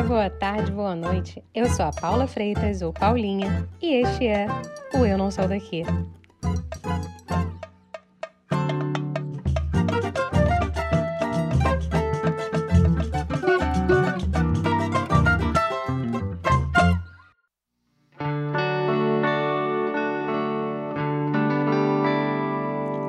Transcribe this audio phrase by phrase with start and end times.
[0.00, 1.42] dia, boa tarde, boa noite.
[1.54, 4.46] Eu sou a Paula Freitas, ou Paulinha, e este é
[4.94, 5.84] o Eu Não Sou Daqui.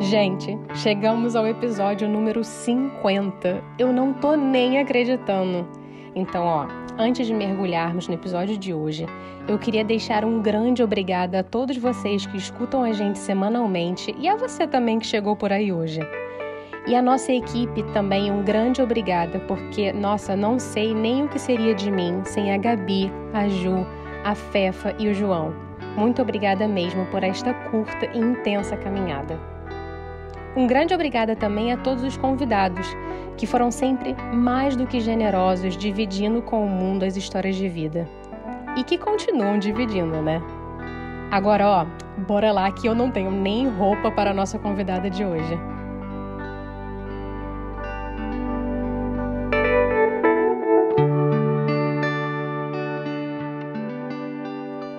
[0.01, 3.63] Gente, chegamos ao episódio número 50.
[3.79, 5.65] Eu não tô nem acreditando.
[6.13, 9.05] Então, ó, antes de mergulharmos no episódio de hoje,
[9.47, 14.29] eu queria deixar um grande obrigada a todos vocês que escutam a gente semanalmente e
[14.29, 15.99] a você também que chegou por aí hoje.
[16.87, 21.39] E a nossa equipe também um grande obrigada, porque, nossa, não sei nem o que
[21.39, 23.85] seria de mim sem a Gabi, a Ju,
[24.23, 25.53] a Fefa e o João.
[25.97, 29.50] Muito obrigada mesmo por esta curta e intensa caminhada.
[30.55, 32.85] Um grande obrigada também a todos os convidados,
[33.37, 38.07] que foram sempre mais do que generosos dividindo com o mundo as histórias de vida.
[38.75, 40.41] E que continuam dividindo, né?
[41.31, 41.85] Agora, ó,
[42.21, 45.57] bora lá que eu não tenho nem roupa para a nossa convidada de hoje.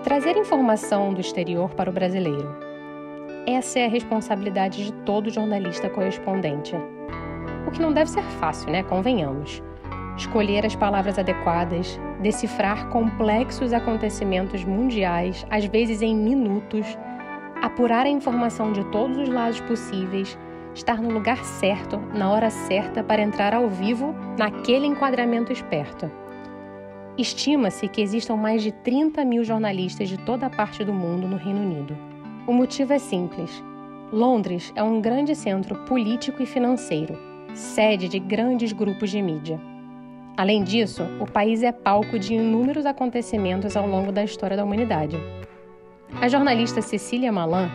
[0.03, 2.72] Trazer informação do exterior para o brasileiro
[3.46, 6.76] essa é a responsabilidade de todo jornalista correspondente.
[7.66, 8.82] O que não deve ser fácil, né?
[8.84, 9.62] Convenhamos.
[10.16, 16.86] Escolher as palavras adequadas, decifrar complexos acontecimentos mundiais, às vezes em minutos,
[17.60, 20.38] apurar a informação de todos os lados possíveis,
[20.74, 26.10] estar no lugar certo, na hora certa para entrar ao vivo naquele enquadramento esperto.
[27.18, 31.36] Estima-se que existam mais de 30 mil jornalistas de toda a parte do mundo no
[31.36, 32.11] Reino Unido.
[32.44, 33.62] O motivo é simples.
[34.12, 37.16] Londres é um grande centro político e financeiro,
[37.54, 39.60] sede de grandes grupos de mídia.
[40.36, 45.16] Além disso, o país é palco de inúmeros acontecimentos ao longo da história da humanidade.
[46.20, 47.70] A jornalista Cecília Malan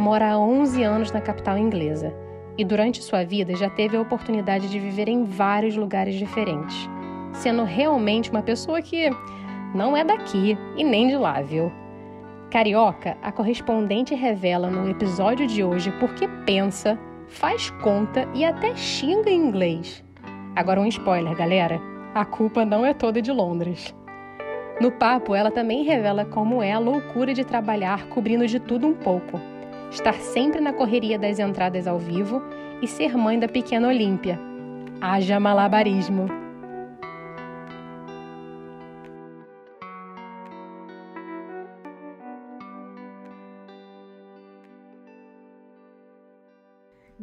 [0.00, 2.12] mora há 11 anos na capital inglesa
[2.58, 6.90] e durante sua vida já teve a oportunidade de viver em vários lugares diferentes,
[7.32, 9.10] sendo realmente uma pessoa que
[9.72, 11.70] não é daqui e nem de lá, viu?
[12.50, 16.98] Carioca, a correspondente revela no episódio de hoje porque pensa,
[17.28, 20.02] faz conta e até xinga em inglês.
[20.56, 21.78] Agora um spoiler, galera.
[22.14, 23.94] A culpa não é toda de Londres.
[24.80, 28.94] No papo, ela também revela como é a loucura de trabalhar cobrindo de tudo um
[28.94, 29.38] pouco,
[29.90, 32.42] estar sempre na correria das entradas ao vivo
[32.80, 34.40] e ser mãe da pequena Olímpia.
[35.02, 36.47] Haja malabarismo!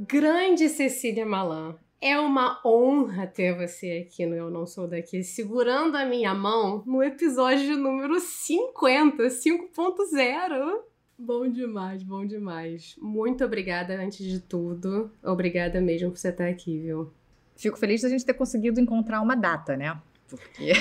[0.07, 5.95] Grande Cecília Malan, é uma honra ter você aqui no Eu Não Sou Daqui, segurando
[5.95, 10.81] a minha mão no episódio número 50, 5.0.
[11.17, 12.95] Bom demais, bom demais.
[13.01, 15.11] Muito obrigada antes de tudo.
[15.23, 17.11] Obrigada mesmo por você estar aqui, viu?
[17.55, 19.99] Fico feliz de a gente ter conseguido encontrar uma data, né?
[20.27, 20.73] Porque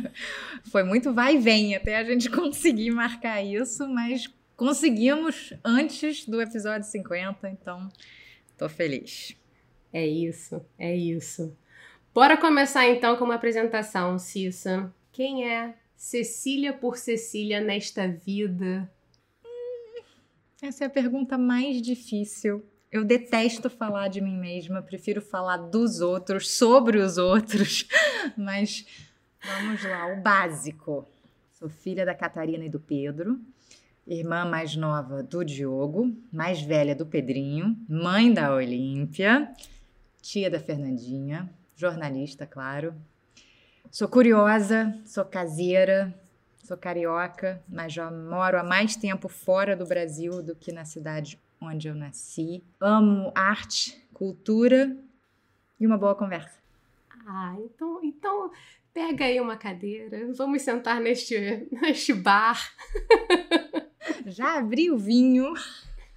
[0.70, 6.42] foi muito vai e vem até a gente conseguir marcar isso, mas conseguimos antes do
[6.42, 7.88] episódio 50, então
[8.58, 9.36] Tô feliz.
[9.92, 11.56] É isso, é isso.
[12.12, 14.92] Bora começar então com uma apresentação, Cissa.
[15.12, 18.90] Quem é Cecília por Cecília nesta vida?
[19.44, 20.02] Hum,
[20.60, 22.66] essa é a pergunta mais difícil.
[22.90, 27.86] Eu detesto falar de mim mesma, prefiro falar dos outros, sobre os outros.
[28.36, 28.84] Mas
[29.40, 31.06] vamos lá, o básico.
[31.52, 33.40] Sou filha da Catarina e do Pedro
[34.08, 39.52] irmã mais nova do Diogo, mais velha do Pedrinho, mãe da Olímpia,
[40.22, 42.94] tia da Fernandinha, jornalista, claro.
[43.90, 46.14] Sou curiosa, sou caseira,
[46.64, 51.38] sou carioca, mas já moro há mais tempo fora do Brasil do que na cidade
[51.60, 52.64] onde eu nasci.
[52.80, 54.96] Amo arte, cultura
[55.78, 56.58] e uma boa conversa.
[57.26, 58.50] Ah, então, então
[58.92, 62.58] pega aí uma cadeira, vamos sentar neste, neste bar.
[64.30, 65.54] Já abri o vinho.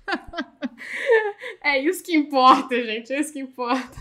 [1.63, 3.13] é isso que importa, gente.
[3.13, 3.98] É isso que importa.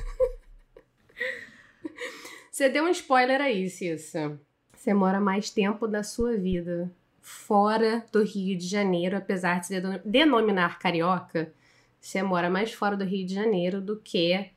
[2.51, 4.39] Você deu um spoiler aí, Cissa.
[4.75, 6.91] Você mora mais tempo da sua vida
[7.21, 11.53] fora do Rio de Janeiro, apesar de se denominar carioca.
[12.01, 14.51] Você mora mais fora do Rio de Janeiro do que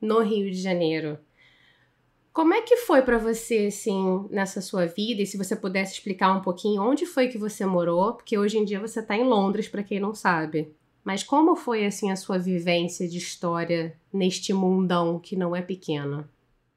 [0.00, 1.18] no Rio de Janeiro.
[2.38, 5.22] Como é que foi para você, assim, nessa sua vida?
[5.22, 8.14] E se você pudesse explicar um pouquinho onde foi que você morou?
[8.14, 10.72] Porque hoje em dia você está em Londres, para quem não sabe.
[11.02, 16.28] Mas como foi, assim, a sua vivência de história neste mundão que não é pequeno?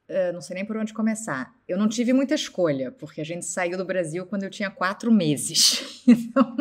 [0.09, 1.53] uh, não sei nem por onde começar.
[1.67, 5.11] Eu não tive muita escolha, porque a gente saiu do Brasil quando eu tinha quatro
[5.11, 5.87] meses.
[6.07, 6.57] Então,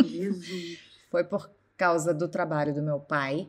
[1.11, 3.49] foi por causa do trabalho do meu pai.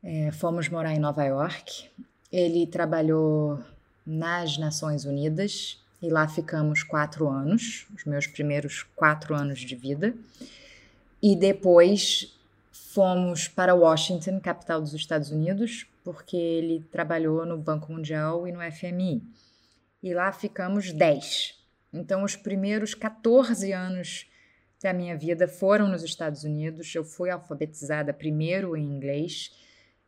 [0.00, 1.90] É, fomos morar em Nova York.
[2.30, 3.58] Ele trabalhou
[4.06, 10.14] nas Nações Unidas e lá ficamos quatro anos, os meus primeiros quatro anos de vida.
[11.22, 12.38] E depois
[12.70, 18.60] fomos para Washington, capital dos Estados Unidos, porque ele trabalhou no Banco Mundial e no
[18.60, 19.22] FMI.
[20.02, 21.58] E lá ficamos 10.
[21.92, 24.30] Então, os primeiros 14 anos
[24.82, 26.94] da minha vida foram nos Estados Unidos.
[26.94, 29.50] Eu fui alfabetizada primeiro em inglês,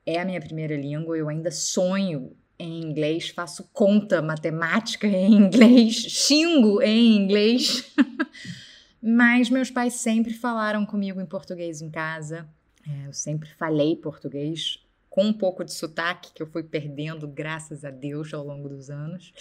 [0.07, 1.17] é a minha primeira língua.
[1.17, 7.95] Eu ainda sonho em inglês, faço conta matemática em inglês, xingo em inglês.
[9.01, 12.49] Mas meus pais sempre falaram comigo em português em casa.
[12.87, 17.85] É, eu sempre falei português com um pouco de sotaque que eu fui perdendo, graças
[17.85, 19.33] a Deus, ao longo dos anos.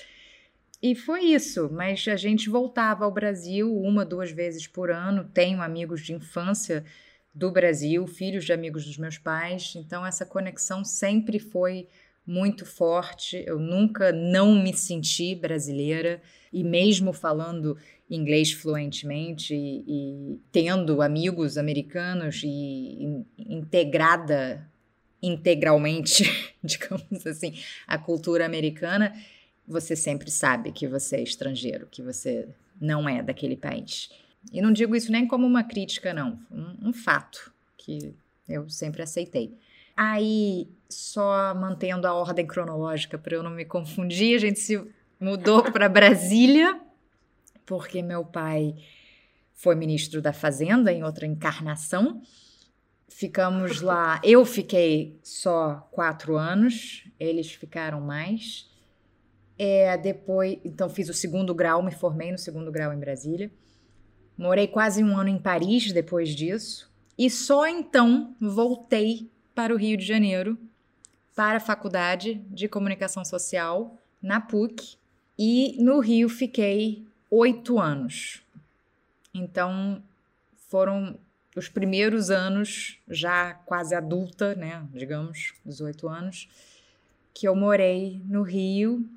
[0.81, 5.23] E foi isso, mas a gente voltava ao Brasil uma, duas vezes por ano.
[5.33, 6.85] Tenho amigos de infância
[7.33, 11.87] do Brasil, filhos de amigos dos meus pais, então essa conexão sempre foi
[12.27, 13.41] muito forte.
[13.47, 16.21] Eu nunca não me senti brasileira
[16.51, 17.77] e mesmo falando
[18.09, 24.69] inglês fluentemente e, e tendo amigos americanos e, e integrada
[25.23, 26.23] integralmente,
[26.61, 27.53] digamos assim,
[27.87, 29.13] a cultura americana,
[29.67, 32.47] você sempre sabe que você é estrangeiro, que você
[32.79, 34.09] não é daquele país.
[34.51, 38.13] E não digo isso nem como uma crítica, não, um, um fato que
[38.47, 39.57] eu sempre aceitei.
[39.97, 44.79] Aí, só mantendo a ordem cronológica para eu não me confundir, a gente se
[45.19, 46.79] mudou para Brasília,
[47.65, 48.75] porque meu pai
[49.53, 52.21] foi ministro da Fazenda em outra encarnação.
[53.09, 54.21] Ficamos lá.
[54.23, 58.69] Eu fiquei só quatro anos, eles ficaram mais.
[59.57, 63.51] É, depois, então fiz o segundo grau, me formei no segundo grau em Brasília.
[64.37, 66.93] Morei quase um ano em Paris depois disso.
[67.17, 70.55] E só então voltei para o Rio de Janeiro,
[71.35, 74.97] para a Faculdade de Comunicação Social, na PUC.
[75.35, 78.43] E no Rio fiquei oito anos.
[79.33, 79.99] Então
[80.69, 81.17] foram
[81.55, 84.85] os primeiros anos, já quase adulta, né?
[84.93, 86.47] Digamos, 18 anos,
[87.33, 89.09] que eu morei no Rio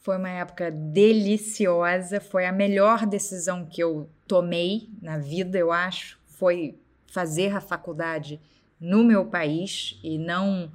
[0.00, 6.18] foi uma época deliciosa, foi a melhor decisão que eu tomei na vida, eu acho,
[6.26, 6.74] foi
[7.06, 8.40] fazer a faculdade
[8.80, 10.70] no meu país e não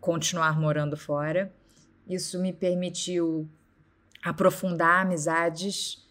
[0.00, 1.52] continuar morando fora.
[2.08, 3.48] Isso me permitiu
[4.22, 6.02] aprofundar amizades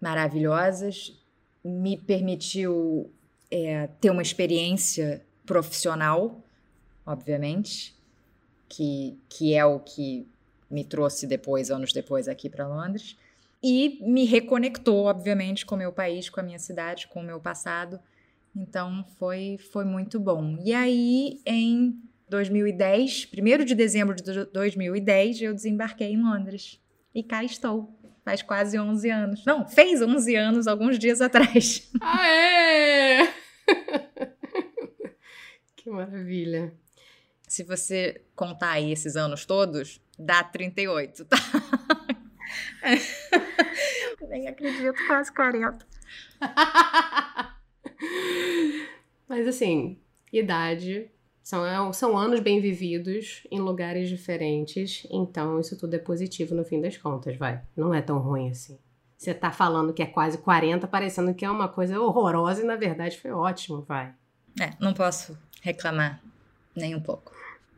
[0.00, 1.16] maravilhosas,
[1.64, 3.10] me permitiu
[3.50, 6.42] é, ter uma experiência profissional,
[7.04, 7.94] obviamente,
[8.68, 10.28] que, que é o que
[10.70, 13.16] me trouxe depois, anos depois, aqui para Londres.
[13.62, 17.40] E me reconectou, obviamente, com o meu país, com a minha cidade, com o meu
[17.40, 17.98] passado.
[18.56, 20.56] Então foi, foi muito bom.
[20.64, 26.80] E aí, em 2010, 1 de dezembro de 2010, eu desembarquei em Londres.
[27.14, 27.94] E cá estou.
[28.24, 29.44] Faz quase 11 anos.
[29.44, 31.92] Não, fez 11 anos alguns dias atrás.
[32.00, 33.34] Ah, é!
[35.76, 36.72] que maravilha.
[37.46, 41.36] Se você contar aí esses anos todos, dá 38, tá?
[44.28, 45.86] Nem acredito, quase 40.
[49.28, 49.98] Mas assim,
[50.32, 51.10] idade
[51.42, 56.80] são, são anos bem vividos em lugares diferentes, então isso tudo é positivo no fim
[56.80, 57.62] das contas, vai.
[57.76, 58.78] Não é tão ruim assim.
[59.16, 62.76] Você tá falando que é quase 40, parecendo que é uma coisa horrorosa e na
[62.76, 64.12] verdade foi ótimo, vai.
[64.60, 66.20] É, não posso reclamar
[66.74, 67.32] nem um pouco.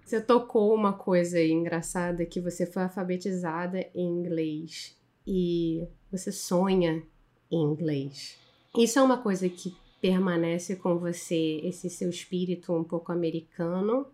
[0.05, 4.97] Você tocou uma coisa aí engraçada que você foi alfabetizada em inglês
[5.27, 7.03] e você sonha
[7.51, 8.39] em inglês.
[8.75, 14.07] Isso é uma coisa que permanece com você, esse seu espírito um pouco americano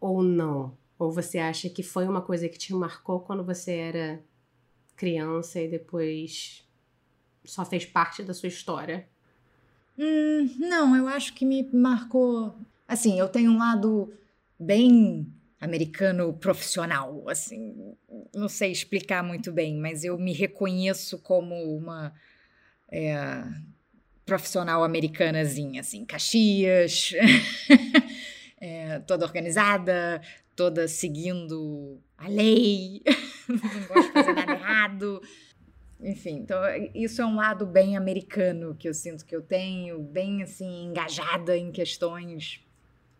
[0.00, 0.76] ou não?
[0.98, 4.24] Ou você acha que foi uma coisa que te marcou quando você era
[4.96, 6.66] criança e depois
[7.44, 9.08] só fez parte da sua história?
[9.98, 12.54] Hum, não, eu acho que me marcou.
[12.86, 14.12] Assim, eu tenho um lado
[14.58, 15.26] bem
[15.60, 17.96] americano profissional, assim,
[18.34, 22.12] não sei explicar muito bem, mas eu me reconheço como uma
[22.90, 23.16] é,
[24.24, 27.12] profissional americanazinha, assim, Caxias,
[28.60, 30.20] é, toda organizada,
[30.56, 33.02] toda seguindo a lei,
[33.48, 35.22] não gosto de fazer nada errado.
[36.00, 36.60] Enfim, então
[36.94, 41.56] isso é um lado bem americano que eu sinto que eu tenho, bem assim engajada
[41.56, 42.60] em questões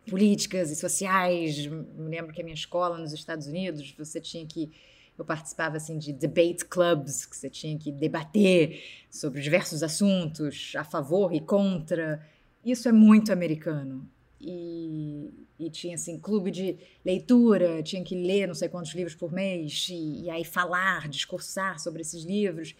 [0.07, 1.65] políticas e sociais.
[1.65, 4.71] Me lembro que a minha escola nos Estados Unidos, você tinha que
[5.17, 10.83] eu participava assim de debate clubs, que você tinha que debater sobre diversos assuntos, a
[10.83, 12.25] favor e contra.
[12.63, 14.07] Isso é muito americano.
[14.41, 19.31] E, e tinha assim clube de leitura, tinha que ler não sei quantos livros por
[19.31, 22.75] mês e, e aí falar, discursar sobre esses livros.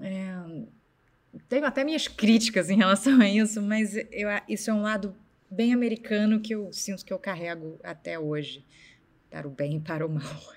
[0.00, 0.34] É,
[1.48, 5.14] tenho até minhas críticas em relação a isso, mas eu, isso é um lado
[5.50, 8.64] bem americano que eu sinto que eu carrego até hoje,
[9.30, 10.56] para o bem e para o mal.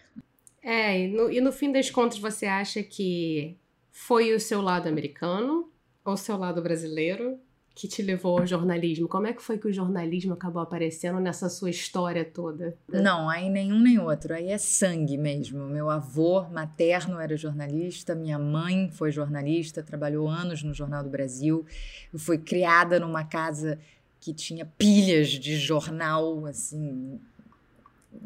[0.62, 3.58] É, e no, e no fim das contas você acha que
[3.92, 5.72] foi o seu lado americano
[6.04, 7.40] ou o seu lado brasileiro
[7.80, 9.08] que te levou ao jornalismo?
[9.08, 12.78] Como é que foi que o jornalismo acabou aparecendo nessa sua história toda?
[12.90, 14.34] Não, aí nenhum nem outro.
[14.34, 15.66] Aí é sangue mesmo.
[15.66, 21.66] Meu avô materno era jornalista, minha mãe foi jornalista, trabalhou anos no Jornal do Brasil.
[22.12, 23.80] Eu fui criada numa casa
[24.20, 27.18] que tinha pilhas de jornal, assim,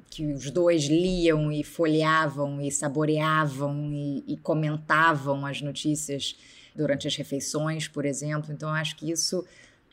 [0.09, 6.35] que os dois liam e folheavam e saboreavam e, e, comentavam as notícias
[6.75, 8.51] durante as refeições, por exemplo.
[8.53, 9.45] Então, acho que isso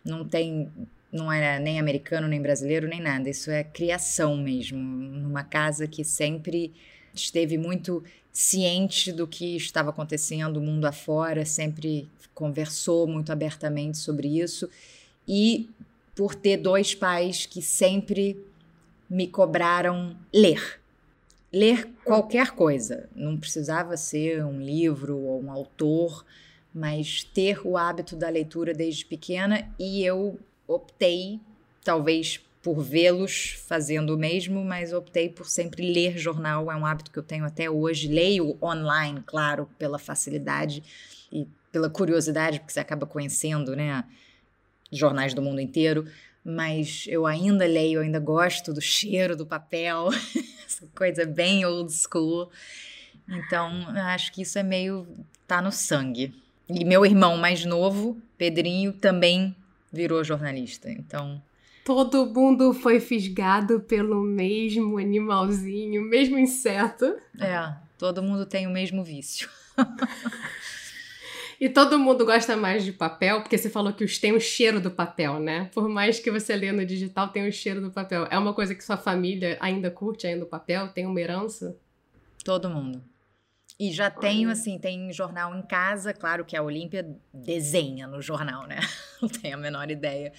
[0.04, 0.70] não tem,
[1.12, 3.28] não era nem americano, nem brasileiro, nem nada.
[3.28, 6.72] Isso é criação mesmo, numa casa que sempre
[7.14, 14.68] esteve muito ciente do que estava acontecendo mundo afora, sempre conversou muito abertamente sobre isso
[15.26, 15.68] e
[16.14, 18.36] por ter dois pais que sempre
[19.10, 20.80] me cobraram ler.
[21.52, 23.08] Ler qualquer coisa.
[23.14, 26.24] Não precisava ser um livro ou um autor,
[26.72, 30.38] mas ter o hábito da leitura desde pequena e eu
[30.68, 31.40] optei,
[31.84, 37.10] talvez por vê-los fazendo o mesmo, mas optei por sempre ler jornal, é um hábito
[37.10, 38.06] que eu tenho até hoje.
[38.06, 40.84] Leio online, claro, pela facilidade
[41.32, 44.04] e pela curiosidade, porque você acaba conhecendo, né,
[44.92, 46.06] jornais do mundo inteiro,
[46.44, 50.08] mas eu ainda leio, eu ainda gosto do cheiro do papel,
[50.64, 52.50] essa coisa bem old school.
[53.28, 55.06] Então, acho que isso é meio
[55.46, 56.34] tá no sangue.
[56.68, 59.54] E meu irmão mais novo, Pedrinho, também
[59.92, 60.90] virou jornalista.
[60.90, 61.42] Então,
[61.84, 67.16] todo mundo foi fisgado pelo mesmo animalzinho, mesmo inseto.
[67.38, 69.48] É, todo mundo tem o mesmo vício.
[71.60, 74.90] E todo mundo gosta mais de papel, porque você falou que tem o cheiro do
[74.90, 75.68] papel, né?
[75.74, 78.26] Por mais que você lê no digital, tem o cheiro do papel.
[78.30, 80.88] É uma coisa que sua família ainda curte, ainda o papel?
[80.88, 81.76] Tem uma herança?
[82.42, 83.04] Todo mundo.
[83.78, 88.66] E já tenho, assim, tem jornal em casa, claro que a Olímpia desenha no jornal,
[88.66, 88.80] né?
[89.20, 90.32] Não tenho a menor ideia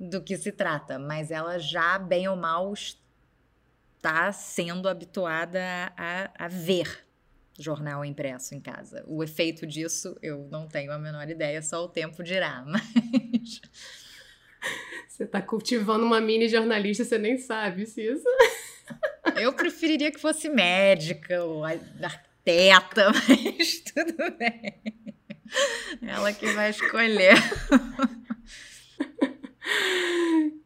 [0.00, 5.60] do que se trata, mas ela já, bem ou mal, está sendo habituada
[5.98, 7.05] a, a ver
[7.58, 9.04] jornal impresso em casa.
[9.06, 13.60] O efeito disso eu não tenho a menor ideia, só o tempo dirá, mas.
[15.08, 18.24] Você está cultivando uma mini jornalista, você nem sabe se isso.
[19.36, 24.80] Eu preferiria que fosse médica ou arquiteta, mas tudo bem.
[26.02, 27.34] Ela que vai escolher.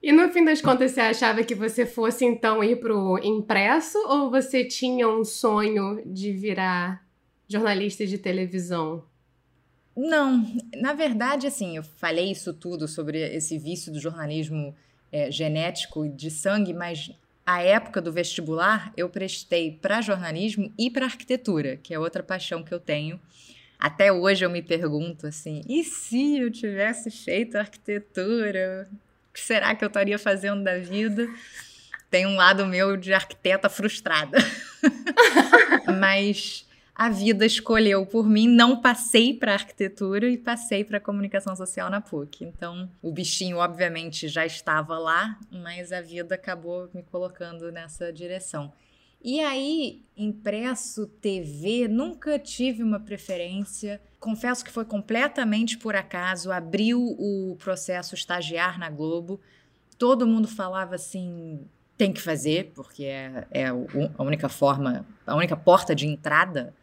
[0.03, 4.31] E no fim das contas, você achava que você fosse então ir pro impresso ou
[4.31, 7.07] você tinha um sonho de virar
[7.47, 9.05] jornalista de televisão?
[9.97, 14.75] Não, na verdade, assim, eu falei isso tudo sobre esse vício do jornalismo
[15.13, 17.11] é, genético de sangue, mas
[17.45, 22.63] a época do vestibular eu prestei para jornalismo e para arquitetura, que é outra paixão
[22.63, 23.21] que eu tenho.
[23.81, 28.89] Até hoje eu me pergunto assim: e se eu tivesse feito arquitetura?
[29.31, 31.27] O que será que eu estaria fazendo da vida?
[32.11, 34.37] Tem um lado meu de arquiteta frustrada.
[35.99, 41.89] Mas a vida escolheu por mim, não passei para arquitetura e passei para comunicação social
[41.89, 42.45] na PUC.
[42.45, 48.71] Então, o bichinho obviamente já estava lá, mas a vida acabou me colocando nessa direção.
[49.23, 54.01] E aí, impresso, TV, nunca tive uma preferência.
[54.19, 56.51] Confesso que foi completamente por acaso.
[56.51, 59.41] Abriu o processo estagiar na Globo.
[59.99, 61.61] Todo mundo falava assim:
[61.99, 66.75] tem que fazer, porque é, é a única forma, a única porta de entrada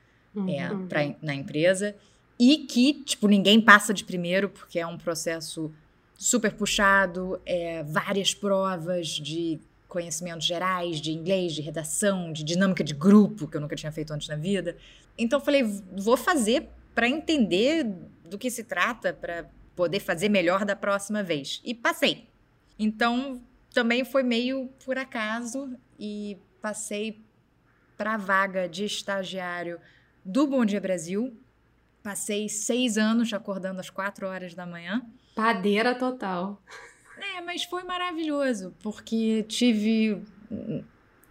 [0.48, 0.88] é uhum.
[0.88, 1.96] pra, na empresa.
[2.39, 5.74] E que, tipo, ninguém passa de primeiro, porque é um processo
[6.15, 12.94] super puxado, é, várias provas de conhecimentos gerais de inglês, de redação, de dinâmica de
[12.94, 14.77] grupo, que eu nunca tinha feito antes na vida.
[15.17, 15.63] Então falei,
[15.96, 17.86] vou fazer para entender
[18.25, 21.62] do que se trata, para poder fazer melhor da próxima vez.
[21.63, 22.27] E passei.
[22.77, 23.41] Então
[23.74, 27.22] também foi meio por acaso e passei
[27.96, 29.79] para a vaga de estagiário
[30.24, 31.36] do Bom Dia Brasil.
[32.03, 35.06] Passei seis anos acordando às quatro horas da manhã.
[35.36, 36.62] Padeira total.
[37.19, 40.21] É, mas foi maravilhoso, porque tive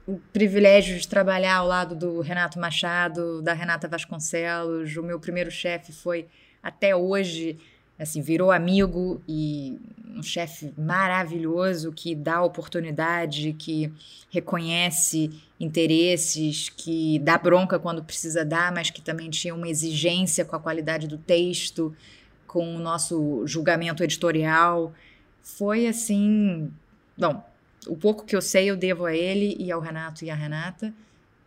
[0.07, 4.97] o privilégio de trabalhar ao lado do Renato Machado, da Renata Vasconcelos.
[4.97, 6.27] O meu primeiro chefe foi,
[6.63, 7.59] até hoje,
[7.99, 9.79] assim, virou amigo e
[10.15, 13.93] um chefe maravilhoso que dá oportunidade, que
[14.31, 20.55] reconhece interesses, que dá bronca quando precisa dar, mas que também tinha uma exigência com
[20.55, 21.95] a qualidade do texto,
[22.47, 24.95] com o nosso julgamento editorial.
[25.47, 26.73] Foi assim,
[27.17, 27.49] bom,
[27.87, 30.93] o pouco que eu sei eu devo a ele e ao Renato e à Renata.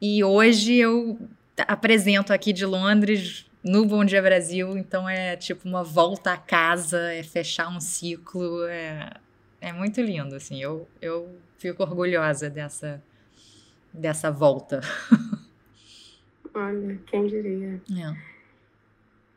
[0.02, 1.20] E hoje eu
[1.68, 7.12] apresento aqui de Londres no Bom Dia Brasil, então é tipo uma volta à casa,
[7.12, 9.12] é fechar um ciclo, é,
[9.60, 13.04] é muito lindo, assim, eu, eu fico orgulhosa dessa,
[13.94, 14.80] dessa volta.
[16.56, 17.82] Olha, quem diria.
[17.92, 18.16] É.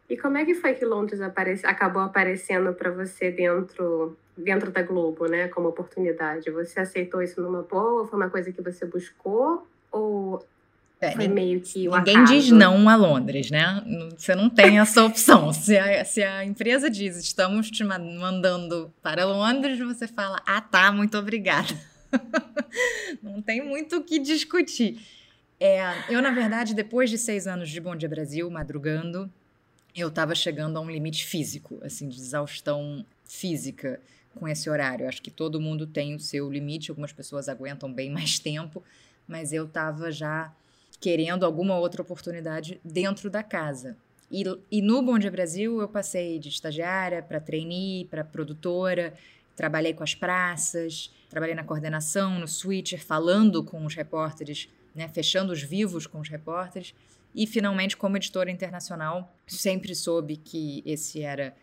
[0.09, 4.83] E como é que foi que Londres aparece, acabou aparecendo para você dentro dentro da
[4.83, 6.51] Globo, né, como oportunidade?
[6.51, 8.07] Você aceitou isso numa boa?
[8.07, 9.67] Foi uma coisa que você buscou?
[9.91, 10.45] Ou
[11.03, 12.33] é, foi meio que um Ninguém acaso?
[12.33, 13.83] diz não a Londres, né?
[14.17, 15.53] Você não tem essa opção.
[15.53, 20.93] se, a, se a empresa diz estamos te mandando para Londres, você fala, ah tá,
[20.93, 21.75] muito obrigada.
[23.23, 25.01] não tem muito o que discutir.
[25.59, 29.31] É, eu, na verdade, depois de seis anos de Bom Dia Brasil, madrugando,
[29.95, 34.01] eu estava chegando a um limite físico, assim, de exaustão física
[34.35, 35.09] com esse horário.
[35.09, 38.83] Acho que todo mundo tem o seu limite, algumas pessoas aguentam bem mais tempo,
[39.27, 40.53] mas eu estava já
[41.01, 43.97] querendo alguma outra oportunidade dentro da casa.
[44.31, 49.13] E, e no Bom Dia Brasil eu passei de estagiária para trainee, para produtora,
[49.55, 55.53] trabalhei com as praças, trabalhei na coordenação, no switcher, falando com os repórteres, né, fechando
[55.53, 56.95] os vivos com os repórteres.
[57.35, 61.55] E finalmente, como editora internacional, sempre soube que esse era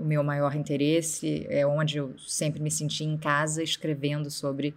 [0.00, 4.74] o meu maior interesse, é onde eu sempre me senti em casa escrevendo sobre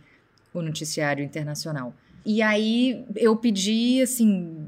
[0.53, 1.93] o noticiário internacional.
[2.25, 4.67] E aí eu pedi, assim,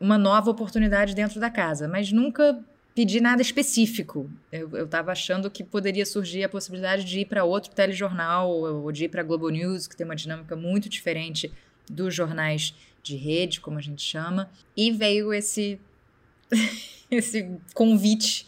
[0.00, 2.58] uma nova oportunidade dentro da casa, mas nunca
[2.94, 4.30] pedi nada específico.
[4.50, 9.04] Eu estava achando que poderia surgir a possibilidade de ir para outro telejornal ou de
[9.04, 11.52] ir para a Globo News, que tem uma dinâmica muito diferente
[11.88, 14.50] dos jornais de rede, como a gente chama.
[14.74, 15.78] E veio esse,
[17.10, 18.46] esse convite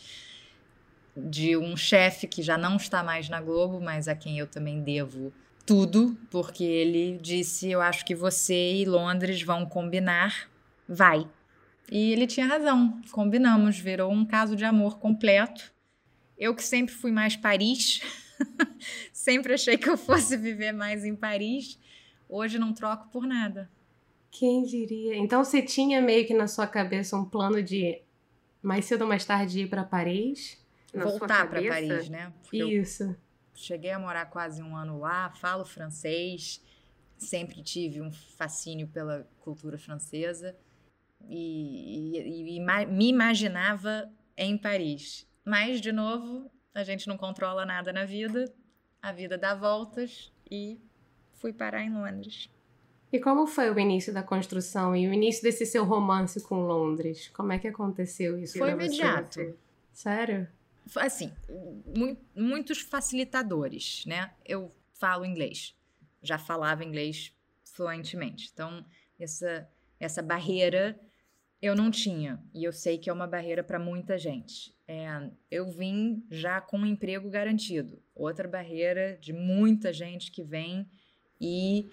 [1.24, 4.82] de um chefe que já não está mais na Globo, mas a quem eu também
[4.82, 5.32] devo
[5.68, 10.48] tudo, porque ele disse: Eu acho que você e Londres vão combinar,
[10.88, 11.28] vai.
[11.90, 15.72] E ele tinha razão, combinamos, virou um caso de amor completo.
[16.38, 18.00] Eu que sempre fui mais Paris,
[19.12, 21.78] sempre achei que eu fosse viver mais em Paris,
[22.28, 23.70] hoje não troco por nada.
[24.30, 25.16] Quem diria?
[25.16, 28.00] Então você tinha meio que na sua cabeça um plano de
[28.62, 30.58] mais cedo ou mais tarde ir para Paris?
[30.94, 32.32] Voltar para Paris, né?
[32.42, 33.16] Porque Isso.
[33.54, 36.62] cheguei a morar quase um ano lá, falo francês,
[37.16, 40.56] sempre tive um fascínio pela cultura francesa
[41.28, 45.26] e, e, e me imaginava em Paris.
[45.44, 48.52] Mas, de novo, a gente não controla nada na vida,
[49.02, 50.80] a vida dá voltas e
[51.34, 52.50] fui parar em Londres.
[53.10, 57.28] E como foi o início da construção e o início desse seu romance com Londres?
[57.28, 58.58] Como é que aconteceu isso?
[58.58, 59.56] Foi imediato.
[59.92, 60.46] Sério?
[60.96, 61.32] Assim,
[61.96, 64.32] mu muitos facilitadores, né?
[64.44, 65.74] Eu falo inglês,
[66.22, 67.32] já falava inglês
[67.64, 68.50] fluentemente.
[68.52, 68.84] Então,
[69.18, 69.68] essa,
[70.00, 70.98] essa barreira
[71.60, 72.40] eu não tinha.
[72.54, 74.74] E eu sei que é uma barreira para muita gente.
[74.86, 78.00] É, eu vim já com um emprego garantido.
[78.14, 80.88] Outra barreira de muita gente que vem
[81.40, 81.88] e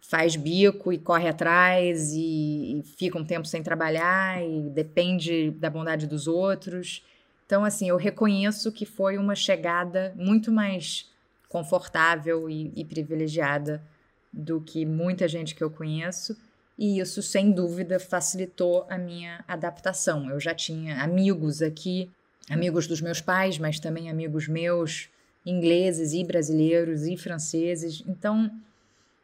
[0.00, 5.68] faz bico e corre atrás e, e fica um tempo sem trabalhar e depende da
[5.68, 7.04] bondade dos outros.
[7.48, 11.10] Então, assim, eu reconheço que foi uma chegada muito mais
[11.48, 13.82] confortável e, e privilegiada
[14.30, 16.36] do que muita gente que eu conheço.
[16.78, 20.28] E isso, sem dúvida, facilitou a minha adaptação.
[20.28, 22.10] Eu já tinha amigos aqui,
[22.50, 25.08] amigos dos meus pais, mas também amigos meus,
[25.46, 28.04] ingleses e brasileiros e franceses.
[28.06, 28.50] Então,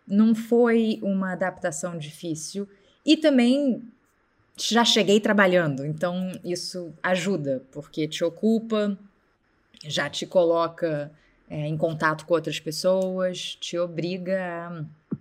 [0.09, 2.67] não foi uma adaptação difícil.
[3.05, 3.83] E também
[4.57, 8.97] já cheguei trabalhando, então isso ajuda, porque te ocupa,
[9.87, 11.11] já te coloca
[11.51, 15.17] é, em contato com outras pessoas, te obriga a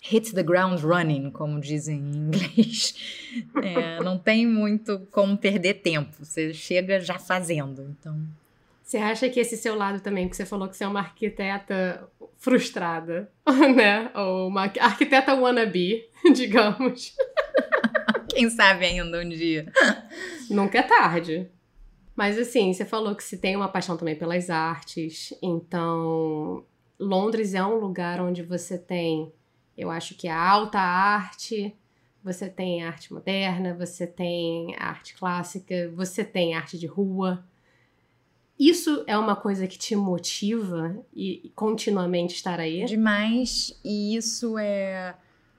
[0.00, 2.94] hit the ground running, como dizem em inglês.
[3.62, 8.18] É, não tem muito como perder tempo, você chega já fazendo, então...
[8.82, 12.08] Você acha que esse seu lado também, que você falou que você é uma arquiteta
[12.38, 13.30] frustrada,
[13.76, 14.10] né?
[14.14, 17.14] Ou uma arquiteta wannabe, digamos.
[18.38, 19.66] Quem sabe ainda um dia.
[20.48, 21.50] Nunca é tarde.
[22.14, 26.64] Mas assim, você falou que se tem uma paixão também pelas artes, então
[27.00, 29.32] Londres é um lugar onde você tem
[29.76, 31.76] Eu acho que a alta arte,
[32.22, 37.44] você tem arte moderna, você tem arte clássica, você tem arte de rua.
[38.56, 42.84] Isso é uma coisa que te motiva e continuamente estar aí?
[42.84, 43.76] Demais.
[43.84, 45.16] E isso é.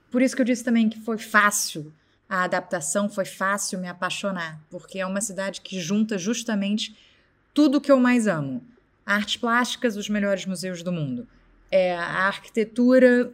[0.09, 1.93] Por isso que eu disse também que foi fácil
[2.29, 6.95] a adaptação, foi fácil me apaixonar, porque é uma cidade que junta justamente
[7.53, 8.63] tudo que eu mais amo:
[9.03, 11.27] artes plásticas, os melhores museus do mundo,
[11.71, 13.33] é a arquitetura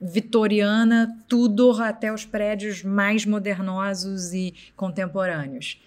[0.00, 5.80] vitoriana, Tudor até os prédios mais modernosos e contemporâneos.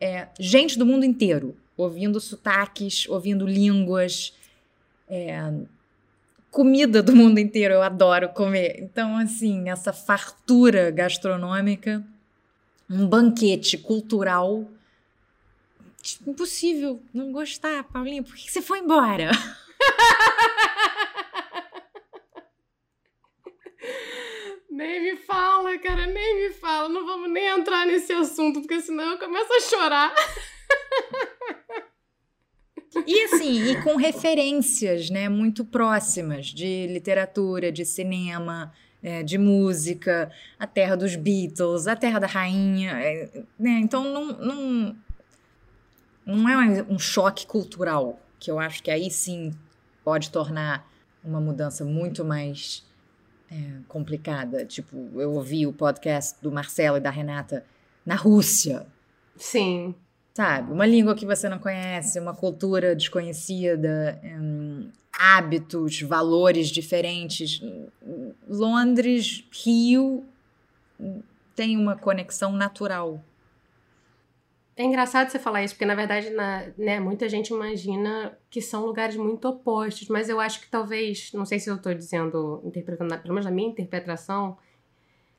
[0.00, 4.34] É, gente do mundo inteiro, ouvindo sotaques, ouvindo línguas,
[5.08, 5.52] é,
[6.54, 8.76] comida do mundo inteiro, eu adoro comer.
[8.78, 12.02] Então, assim, essa fartura gastronômica,
[12.88, 14.64] um banquete cultural.
[16.24, 18.22] Impossível não gostar, Paulinho.
[18.22, 19.32] Por que você foi embora?
[24.70, 26.88] Nem me fala, cara, nem me fala.
[26.88, 30.12] Não vamos nem entrar nesse assunto, porque senão eu começo a chorar.
[33.06, 40.30] E assim, e com referências, né, muito próximas de literatura, de cinema, é, de música,
[40.58, 43.78] a terra dos Beatles, a terra da rainha, é, né?
[43.80, 44.96] Então não, não,
[46.24, 49.52] não é um choque cultural, que eu acho que aí sim
[50.02, 50.90] pode tornar
[51.22, 52.84] uma mudança muito mais
[53.50, 53.54] é,
[53.88, 54.64] complicada.
[54.64, 57.64] Tipo, eu ouvi o podcast do Marcelo e da Renata
[58.04, 58.86] na Rússia.
[59.36, 59.94] Sim.
[60.36, 60.72] Sabe?
[60.72, 67.62] Uma língua que você não conhece, uma cultura desconhecida, um, hábitos, valores diferentes.
[68.48, 70.24] Londres, Rio
[71.54, 73.22] tem uma conexão natural.
[74.76, 78.84] É engraçado você falar isso, porque na verdade, na, né, muita gente imagina que são
[78.84, 83.16] lugares muito opostos, mas eu acho que talvez, não sei se eu estou dizendo, interpretando,
[83.20, 84.58] pelo menos na minha interpretação,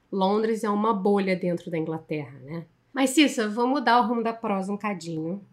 [0.10, 2.66] Londres é uma bolha dentro da Inglaterra, né?
[2.96, 5.46] Mas, Cissa, vou mudar o rumo da prosa um cadinho.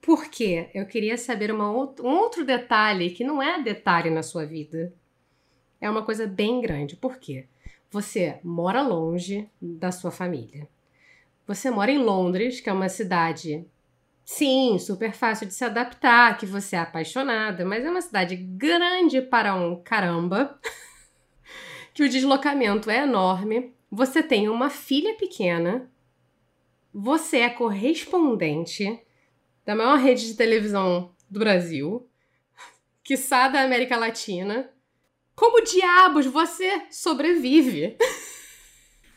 [0.00, 0.70] Por quê?
[0.72, 4.94] Eu queria saber uma um outro detalhe que não é detalhe na sua vida.
[5.80, 6.94] É uma coisa bem grande.
[6.94, 7.48] Por quê?
[7.90, 10.68] Você mora longe da sua família.
[11.44, 13.66] Você mora em Londres, que é uma cidade,
[14.24, 19.20] sim, super fácil de se adaptar, que você é apaixonada, mas é uma cidade grande
[19.20, 20.56] para um caramba,
[21.92, 23.74] que o deslocamento é enorme.
[23.90, 25.90] Você tem uma filha pequena
[26.92, 29.00] você é correspondente
[29.64, 32.08] da maior rede de televisão do Brasil,
[33.04, 34.70] quiçá da América Latina.
[35.34, 37.96] Como diabos você sobrevive?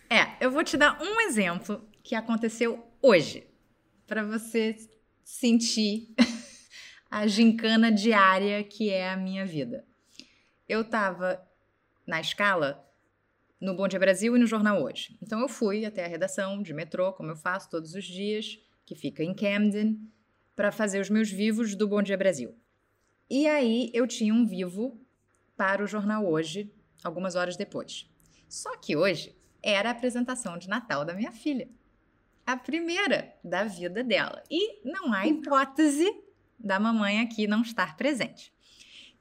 [0.10, 3.48] É, eu vou te dar um exemplo que aconteceu hoje,
[4.06, 4.76] para você
[5.24, 6.14] sentir
[7.10, 9.86] a gincana diária que é a minha vida.
[10.70, 11.42] Eu tava
[12.06, 12.88] na escala
[13.64, 15.18] no Bom Dia Brasil e no Jornal Hoje.
[15.22, 18.94] Então eu fui até a redação de metrô, como eu faço todos os dias, que
[18.94, 19.98] fica em Camden,
[20.54, 22.54] para fazer os meus vivos do Bom Dia Brasil.
[23.30, 25.00] E aí eu tinha um vivo
[25.56, 28.06] para o Jornal Hoje, algumas horas depois.
[28.50, 31.70] Só que hoje era a apresentação de Natal da minha filha.
[32.46, 34.44] A primeira da vida dela.
[34.52, 36.14] E não há hipótese
[36.60, 38.54] da mamãe aqui não estar presente.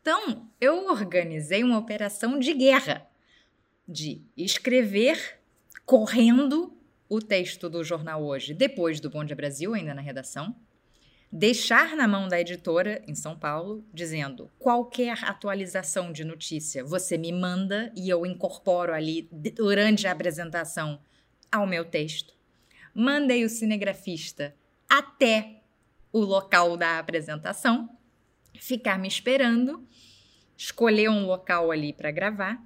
[0.01, 3.09] Então, eu organizei uma operação de guerra
[3.87, 5.41] de escrever
[5.85, 6.77] correndo
[7.09, 10.57] o texto do jornal hoje, depois do Bom Dia Brasil, ainda na redação,
[11.31, 17.33] deixar na mão da editora em São Paulo, dizendo qualquer atualização de notícia você me
[17.33, 21.01] manda e eu incorporo ali durante a apresentação
[21.51, 22.35] ao meu texto.
[22.95, 24.55] Mandei o cinegrafista
[24.89, 25.63] até
[26.13, 27.89] o local da apresentação,
[28.59, 29.87] ficar me esperando,
[30.57, 32.63] escolher um local ali para gravar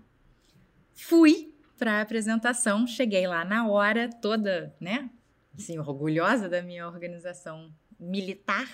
[0.96, 5.10] Fui para a apresentação, cheguei lá na hora, toda, né,
[5.56, 8.66] assim, orgulhosa da minha organização militar.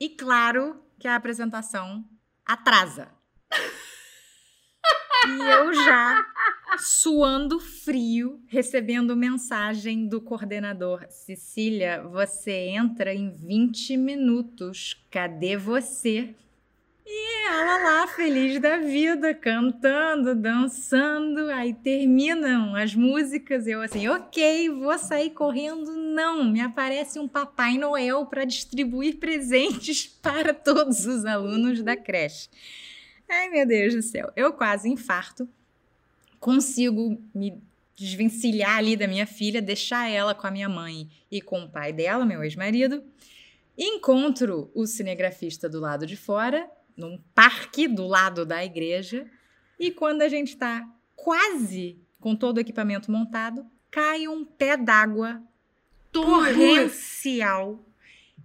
[0.00, 2.04] E claro que a apresentação
[2.44, 3.08] atrasa.
[5.28, 6.26] e eu já
[6.78, 15.04] suando frio, recebendo mensagem do coordenador: Cecília, você entra em 20 minutos.
[15.10, 16.34] Cadê você?
[17.08, 21.48] E ela lá, feliz da vida, cantando, dançando.
[21.52, 23.68] Aí terminam as músicas.
[23.68, 25.92] Eu assim, ok, vou sair correndo.
[25.92, 32.48] Não, me aparece um Papai Noel para distribuir presentes para todos os alunos da creche.
[33.28, 34.32] Ai, meu Deus do céu.
[34.34, 35.48] Eu quase infarto.
[36.40, 37.62] Consigo me
[37.94, 41.92] desvencilhar ali da minha filha, deixar ela com a minha mãe e com o pai
[41.92, 43.04] dela, meu ex-marido.
[43.78, 49.26] Encontro o cinegrafista do lado de fora num parque do lado da igreja.
[49.78, 55.42] E quando a gente está quase com todo o equipamento montado, cai um pé d'água
[56.10, 57.84] torrencial.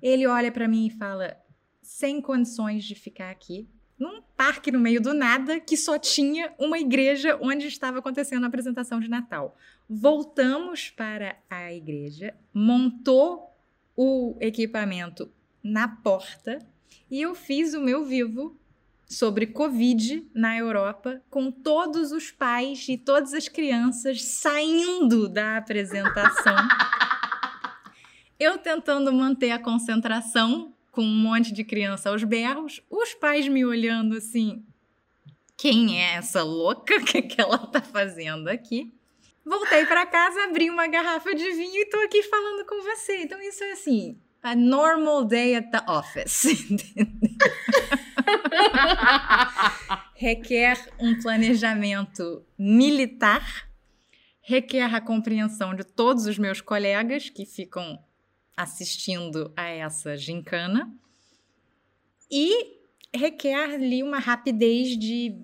[0.01, 1.37] Ele olha para mim e fala:
[1.81, 6.79] sem condições de ficar aqui, num parque no meio do nada que só tinha uma
[6.79, 9.55] igreja onde estava acontecendo a apresentação de Natal.
[9.87, 13.55] Voltamos para a igreja, montou
[13.95, 15.31] o equipamento
[15.63, 16.59] na porta
[17.11, 18.57] e eu fiz o meu vivo
[19.05, 26.55] sobre Covid na Europa, com todos os pais e todas as crianças saindo da apresentação.
[28.39, 33.65] eu tentando manter a concentração com um monte de criança aos berros, os pais me
[33.65, 34.65] olhando assim:
[35.57, 36.95] quem é essa louca?
[36.95, 38.93] O que, que ela tá fazendo aqui?
[39.45, 43.23] Voltei para casa, abri uma garrafa de vinho e tô aqui falando com você.
[43.23, 46.45] Então, isso é assim, a normal day at the office.
[50.15, 53.69] requer um planejamento militar,
[54.41, 57.99] requer a compreensão de todos os meus colegas que ficam
[58.55, 60.93] assistindo a essa gincana
[62.29, 62.77] e
[63.13, 65.35] requer ali uma rapidez de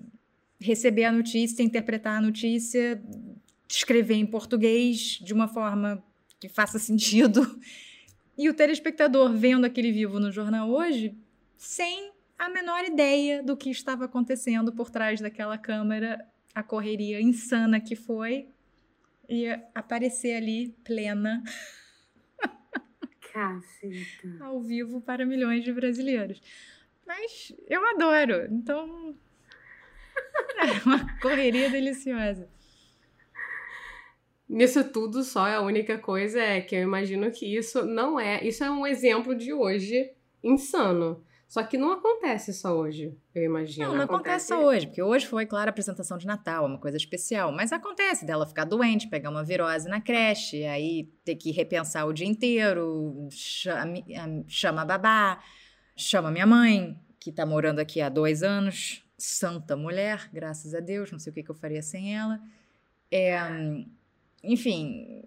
[0.60, 3.00] receber a notícia, interpretar a notícia,
[3.68, 6.02] escrever em português de uma forma
[6.40, 7.58] que faça sentido.
[8.38, 11.18] E o telespectador vendo aquele vivo no jornal hoje,
[11.56, 16.24] sem a menor ideia do que estava acontecendo por trás daquela câmera,
[16.54, 18.48] a correria insana que foi,
[19.28, 21.42] ia aparecer ali plena.
[23.32, 24.38] Caceta.
[24.40, 26.40] Ao vivo para milhões de brasileiros.
[27.04, 29.16] Mas eu adoro, então.
[30.58, 32.48] É uma correria deliciosa.
[34.48, 38.42] Nisso tudo, só a única coisa é que eu imagino que isso não é.
[38.42, 40.10] Isso é um exemplo de hoje
[40.42, 41.22] insano.
[41.46, 43.88] Só que não acontece só hoje, eu imagino.
[43.88, 44.22] Não, não acontece...
[44.22, 47.50] acontece só hoje, porque hoje foi, claro, a apresentação de Natal, uma coisa especial.
[47.50, 52.12] Mas acontece dela ficar doente, pegar uma virose na creche, aí ter que repensar o
[52.12, 53.94] dia inteiro, chama,
[54.46, 55.42] chama a babá,
[55.96, 61.10] chama minha mãe, que tá morando aqui há dois anos, santa mulher, graças a Deus,
[61.10, 62.38] não sei o que, que eu faria sem ela.
[63.10, 63.38] É,
[64.42, 65.22] enfim,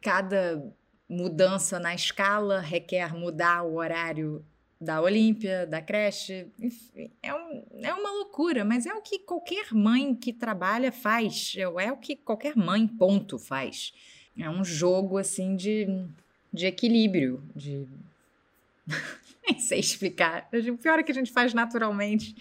[0.00, 0.62] cada
[1.08, 4.44] mudança na escala requer mudar o horário
[4.80, 9.72] da Olímpia, da creche, enfim, é, um, é uma loucura, mas é o que qualquer
[9.72, 13.92] mãe que trabalha faz, é, é o que qualquer mãe, ponto, faz.
[14.38, 15.86] É um jogo, assim, de,
[16.52, 17.88] de equilíbrio, de...
[19.48, 20.48] Nem sei explicar.
[20.52, 22.36] O pior é que a gente faz naturalmente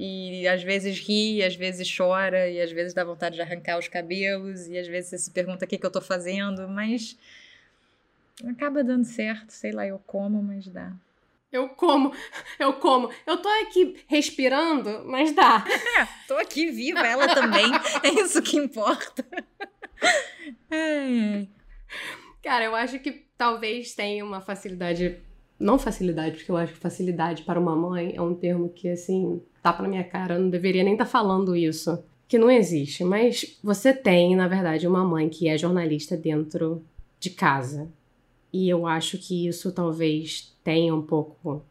[0.00, 3.88] e às vezes ri, às vezes chora, e às vezes dá vontade de arrancar os
[3.88, 7.18] cabelos, e às vezes você se pergunta o que, que eu tô fazendo, mas
[8.46, 10.92] acaba dando certo, sei lá, eu como, mas dá.
[11.50, 12.12] Eu como,
[12.60, 13.10] eu como.
[13.26, 15.64] Eu tô aqui respirando, mas dá.
[15.98, 17.64] É, tô aqui viva, ela também.
[18.04, 19.26] é isso que importa.
[22.42, 25.18] Cara, eu acho que talvez tenha uma facilidade.
[25.58, 29.42] Não facilidade, porque eu acho que facilidade para uma mãe é um termo que, assim,
[29.62, 30.34] tá pra minha cara.
[30.34, 32.02] Eu não deveria nem estar tá falando isso.
[32.26, 33.04] Que não existe.
[33.04, 36.82] Mas você tem, na verdade, uma mãe que é jornalista dentro
[37.18, 37.88] de casa.
[38.52, 41.62] E eu acho que isso talvez tenha um pouco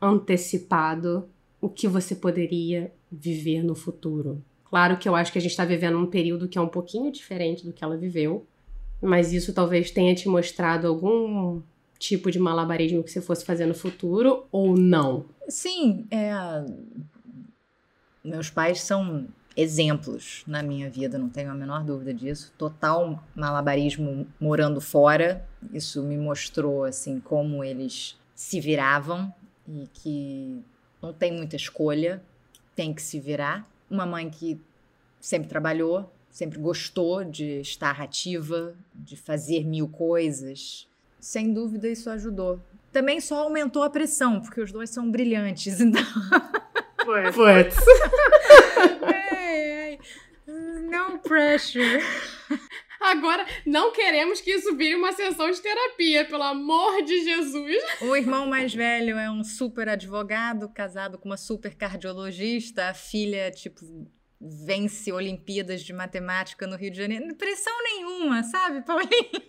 [0.00, 1.28] antecipado
[1.60, 4.42] o que você poderia viver no futuro.
[4.64, 7.10] Claro que eu acho que a gente está vivendo um período que é um pouquinho
[7.10, 8.46] diferente do que ela viveu,
[9.00, 11.62] mas isso talvez tenha te mostrado algum
[11.98, 15.24] tipo de malabarismo que você fosse fazer no futuro ou não.
[15.48, 16.32] Sim, é...
[18.24, 22.52] meus pais são exemplos na minha vida, não tenho a menor dúvida disso.
[22.58, 25.46] Total malabarismo morando fora.
[25.72, 29.32] Isso me mostrou assim como eles se viravam
[29.68, 30.62] e que
[31.00, 32.22] não tem muita escolha,
[32.74, 33.68] tem que se virar.
[33.90, 34.60] Uma mãe que
[35.20, 40.88] sempre trabalhou, sempre gostou de estar ativa, de fazer mil coisas.
[41.20, 42.60] Sem dúvida isso ajudou.
[42.90, 46.02] Também só aumentou a pressão, porque os dois são brilhantes, então.
[47.04, 47.76] Puts.
[50.90, 52.02] No pressure.
[53.00, 57.76] Agora, não queremos que isso vire uma sessão de terapia, pelo amor de Jesus.
[58.00, 62.88] O irmão mais velho é um super advogado, casado com uma super cardiologista.
[62.88, 63.84] A filha, tipo,
[64.40, 67.34] vence Olimpíadas de Matemática no Rio de Janeiro.
[67.34, 69.42] Pressão nenhuma, sabe, Paulinha?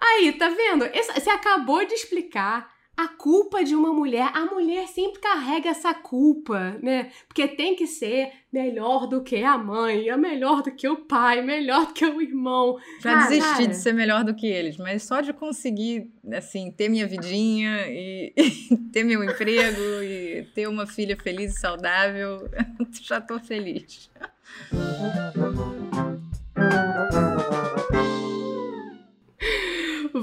[0.00, 0.84] Aí, tá vendo?
[1.14, 6.78] Você acabou de explicar a culpa de uma mulher, a mulher sempre carrega essa culpa,
[6.82, 7.10] né?
[7.28, 11.42] Porque tem que ser melhor do que a mãe, é melhor do que o pai,
[11.42, 12.78] melhor do que o irmão.
[13.00, 13.66] Já ah, desisti cara.
[13.66, 18.32] de ser melhor do que eles, mas só de conseguir, assim, ter minha vidinha e,
[18.34, 22.48] e ter meu emprego e ter uma filha feliz e saudável,
[23.02, 24.10] já tô feliz.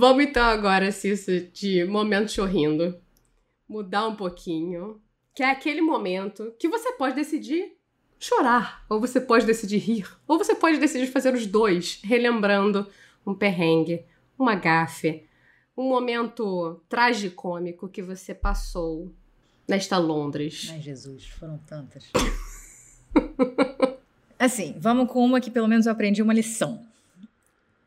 [0.04, 3.00] Vamos então agora, Cissa, de momento chorrindo.
[3.70, 5.02] Mudar um pouquinho.
[5.34, 7.78] Que é aquele momento que você pode decidir
[8.20, 12.86] chorar, ou você pode decidir rir, ou você pode decidir fazer os dois, relembrando
[13.26, 14.04] um perrengue,
[14.38, 15.26] uma gafe,
[15.78, 19.10] um momento tragicômico que você passou
[19.66, 20.68] nesta Londres.
[20.70, 22.12] Ai, Jesus, foram tantas.
[24.38, 26.86] assim, vamos com uma que pelo menos eu aprendi uma lição.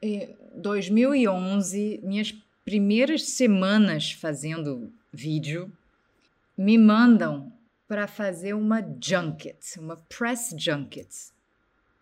[0.01, 5.71] Em 2011, minhas primeiras semanas fazendo vídeo,
[6.57, 7.53] me mandam
[7.87, 11.09] para fazer uma junket, uma press junket.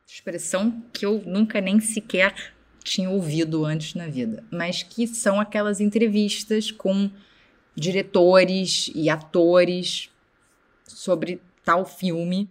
[0.07, 5.81] Expressão que eu nunca nem sequer tinha ouvido antes na vida, mas que são aquelas
[5.81, 7.11] entrevistas com
[7.75, 10.11] diretores e atores
[10.87, 12.49] sobre tal filme.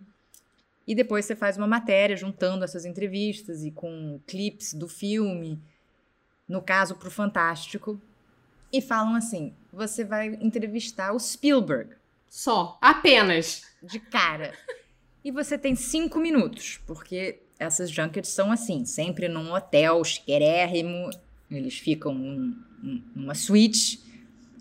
[0.85, 5.61] E depois você faz uma matéria juntando essas entrevistas e com clips do filme,
[6.47, 7.99] no caso para o Fantástico,
[8.71, 11.91] e falam assim: você vai entrevistar o Spielberg.
[12.27, 13.63] Só, apenas.
[13.81, 14.53] De cara.
[15.23, 21.09] E você tem cinco minutos, porque essas junkets são assim, sempre num hotel chiquérrimo,
[21.49, 24.01] eles ficam num, numa suíte,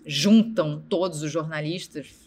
[0.06, 2.21] juntam todos os jornalistas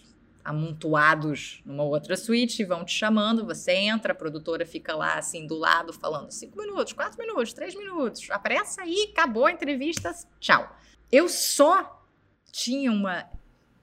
[0.45, 5.58] amontoados numa outra suíte vão te chamando, você entra, a produtora fica lá assim do
[5.58, 10.77] lado falando cinco minutos, quatro minutos, três minutos, apressa aí, acabou a entrevista, tchau.
[11.12, 12.05] Eu só
[12.51, 13.27] tinha uma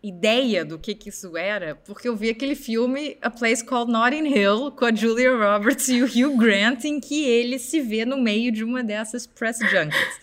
[0.03, 4.27] ideia do que, que isso era, porque eu vi aquele filme A Place Called Notting
[4.27, 8.17] Hill com a Julia Roberts e o Hugh Grant, em que ele se vê no
[8.17, 10.21] meio de uma dessas press junkets.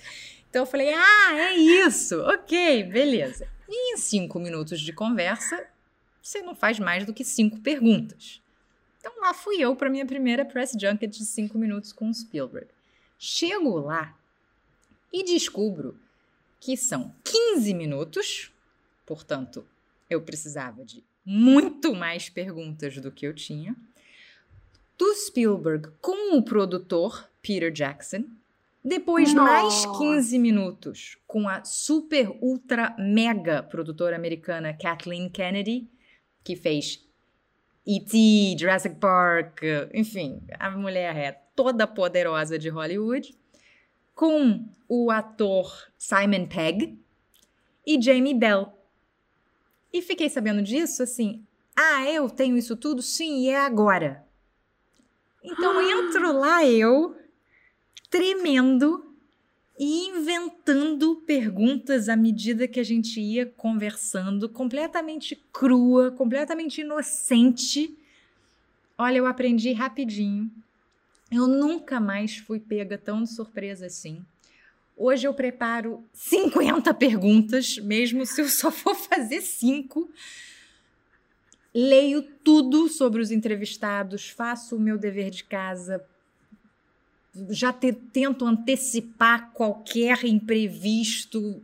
[0.49, 3.47] Então eu falei, ah, é isso, ok, beleza.
[3.69, 5.63] E em cinco minutos de conversa,
[6.30, 8.42] você não faz mais do que cinco perguntas.
[9.00, 12.68] Então lá fui eu para minha primeira press junket de cinco minutos com o Spielberg.
[13.18, 14.18] Chego lá
[15.12, 16.00] e descubro
[16.60, 18.52] que são 15 minutos
[19.10, 19.65] Portanto,
[20.08, 23.76] eu precisava de muito mais perguntas do que eu tinha.
[24.96, 28.26] Do Spielberg com o produtor Peter Jackson.
[28.86, 29.52] Depois, Nossa.
[29.52, 35.89] mais 15 minutos com a super, ultra, mega produtora americana Kathleen Kennedy,
[36.43, 37.06] que fez
[37.86, 39.62] E.T., Jurassic Park,
[39.93, 43.36] enfim, a mulher é toda poderosa de Hollywood.
[44.13, 46.99] Com o ator Simon Pegg
[47.86, 48.73] e Jamie Bell,
[49.91, 51.43] e fiquei sabendo disso assim.
[51.75, 53.02] Ah, eu tenho isso tudo?
[53.02, 54.23] Sim, e é agora.
[55.43, 57.17] Então entro lá eu,
[58.10, 59.09] tremendo
[59.80, 67.98] inventando perguntas à medida que a gente ia conversando, completamente crua, completamente inocente.
[68.98, 70.52] Olha, eu aprendi rapidinho.
[71.32, 74.22] Eu nunca mais fui pega tão de surpresa assim.
[74.98, 80.10] Hoje eu preparo 50 perguntas, mesmo se eu só for fazer cinco.
[81.74, 86.04] Leio tudo sobre os entrevistados, faço o meu dever de casa,
[87.50, 91.62] já te, tento antecipar qualquer imprevisto.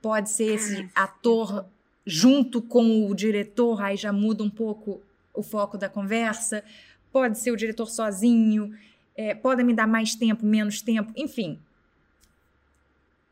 [0.00, 1.64] Pode ser esse ator
[2.06, 5.00] junto com o diretor, aí já muda um pouco
[5.32, 6.62] o foco da conversa.
[7.10, 8.76] Pode ser o diretor sozinho,
[9.16, 11.58] é, pode me dar mais tempo, menos tempo, enfim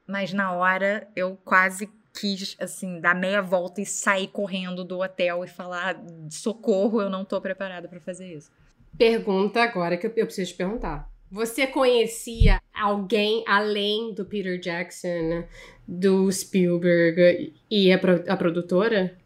[0.07, 5.45] mas na hora eu quase quis, assim, dar meia volta e sair correndo do hotel
[5.45, 5.97] e falar:
[6.31, 8.51] socorro, eu não tô preparada para fazer isso.
[8.97, 11.11] Pergunta agora que eu preciso te perguntar.
[11.33, 15.45] Você conhecia alguém além do Peter Jackson,
[15.88, 19.16] do Spielberg e a, pro a produtora?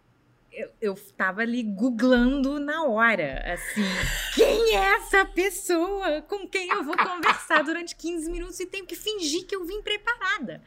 [0.57, 3.83] eu, eu tava ali googlando na hora, assim,
[4.35, 8.97] quem é essa pessoa com quem eu vou conversar durante 15 minutos e tenho que
[8.97, 10.63] fingir que eu vim preparada.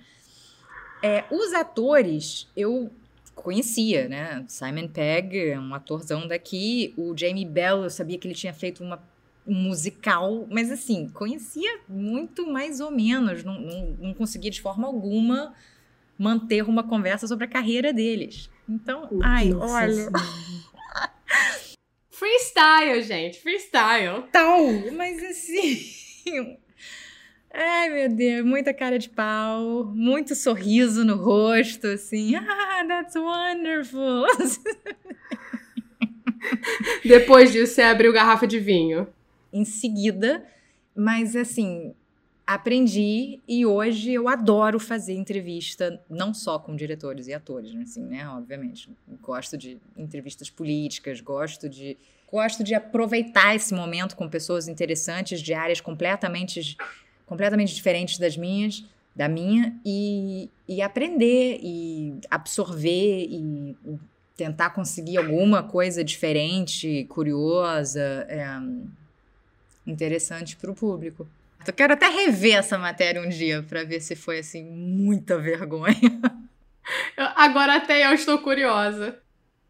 [1.02, 2.92] É, os atores, eu
[3.34, 4.46] conhecia, né?
[4.48, 6.94] Simon Pegg, um atorzão daqui.
[6.98, 9.00] O Jamie Bell, eu sabia que ele tinha feito uma, um
[9.46, 13.44] musical, mas assim, conhecia muito mais ou menos.
[13.44, 15.54] Não, não, não conseguia de forma alguma
[16.18, 18.50] manter uma conversa sobre a carreira deles.
[18.68, 20.10] Então, ai, Nossa olha.
[22.12, 24.24] freestyle, gente, freestyle.
[24.32, 24.60] Tal,
[24.94, 26.58] mas assim.
[27.52, 32.36] Ai, meu Deus, muita cara de pau, muito sorriso no rosto, assim.
[32.36, 34.28] Ah, that's wonderful.
[37.04, 39.08] Depois disso, você abriu garrafa de vinho.
[39.52, 40.44] Em seguida,
[40.96, 41.94] mas assim,
[42.46, 48.28] aprendi e hoje eu adoro fazer entrevista, não só com diretores e atores, assim, né?
[48.30, 48.90] Obviamente.
[49.22, 51.96] Gosto de entrevistas políticas, gosto de
[52.32, 56.76] gosto de aproveitar esse momento com pessoas interessantes de áreas completamente
[57.26, 58.84] completamente diferentes das minhas,
[59.16, 63.76] da minha e, e aprender e absorver e
[64.36, 68.44] tentar conseguir alguma coisa diferente, curiosa, é,
[69.92, 71.28] interessante para o público.
[71.66, 76.20] Eu quero até rever essa matéria um dia para ver se foi assim muita vergonha.
[77.36, 79.20] Agora até eu estou curiosa.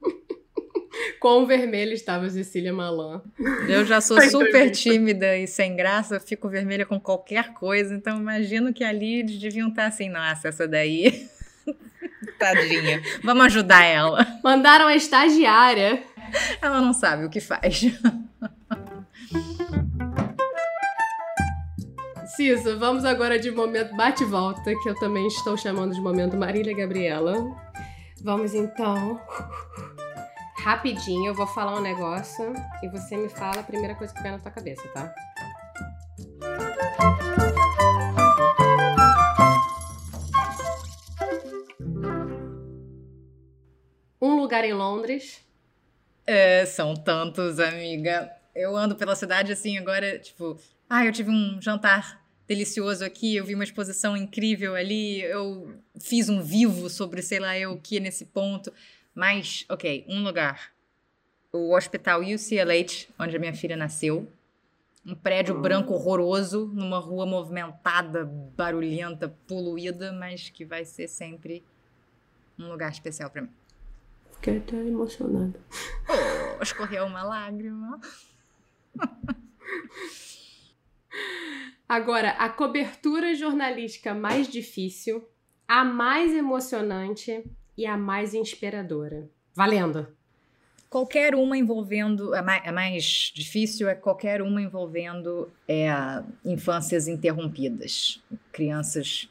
[1.20, 3.22] Quão vermelha estava Cecília Malan.
[3.67, 8.74] Eu já sou super tímida e sem graça, fico vermelha com qualquer coisa, então imagino
[8.74, 11.30] que ali eles deviam estar assim, nossa, essa daí.
[12.39, 13.01] Tadinha.
[13.24, 14.26] Vamos ajudar ela.
[14.43, 16.01] Mandaram a estagiária.
[16.61, 17.82] Ela não sabe o que faz.
[22.39, 27.35] Cisa, vamos agora de momento bate-volta, que eu também estou chamando de momento Marília Gabriela.
[28.23, 29.19] Vamos então.
[30.63, 34.31] Rapidinho, eu vou falar um negócio e você me fala a primeira coisa que vem
[34.31, 35.13] na tua cabeça, tá?
[44.21, 45.45] Um lugar em Londres.
[46.25, 48.31] É, são tantos, amiga.
[48.55, 50.57] Eu ando pela cidade assim agora, tipo,
[50.89, 52.18] ah, eu tive um jantar
[52.50, 57.56] delicioso aqui, eu vi uma exposição incrível ali, eu fiz um vivo sobre sei lá
[57.58, 58.74] eu o que nesse ponto.
[59.14, 60.72] Mas, ok, um lugar.
[61.54, 64.28] O hospital UCLH, onde a minha filha nasceu.
[65.06, 65.62] Um prédio hum.
[65.62, 71.64] branco horroroso, numa rua movimentada, barulhenta, poluída, mas que vai ser sempre
[72.58, 73.50] um lugar especial para mim.
[74.34, 75.60] Fiquei até emocionada.
[76.08, 78.00] Oh, escorreu uma lágrima.
[81.89, 85.27] Agora, a cobertura jornalística mais difícil,
[85.67, 87.43] a mais emocionante
[87.75, 89.27] e a mais inspiradora.
[89.55, 90.07] Valendo!
[90.87, 92.31] Qualquer uma envolvendo.
[92.35, 95.89] A mais, a mais difícil é qualquer uma envolvendo é,
[96.45, 98.21] infâncias interrompidas,
[98.51, 99.27] crianças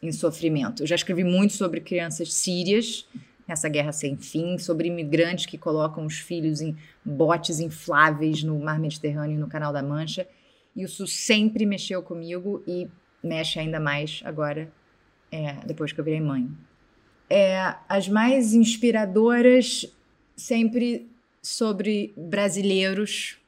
[0.00, 0.84] em sofrimento.
[0.84, 3.08] Eu já escrevi muito sobre crianças sírias
[3.46, 8.78] nessa guerra sem fim, sobre imigrantes que colocam os filhos em botes infláveis no mar
[8.78, 10.28] Mediterrâneo e no Canal da Mancha.
[10.78, 12.86] Isso sempre mexeu comigo e
[13.20, 14.72] mexe ainda mais agora,
[15.28, 16.48] é, depois que eu virei mãe.
[17.28, 19.92] É, as mais inspiradoras
[20.36, 21.10] sempre
[21.42, 23.38] sobre brasileiros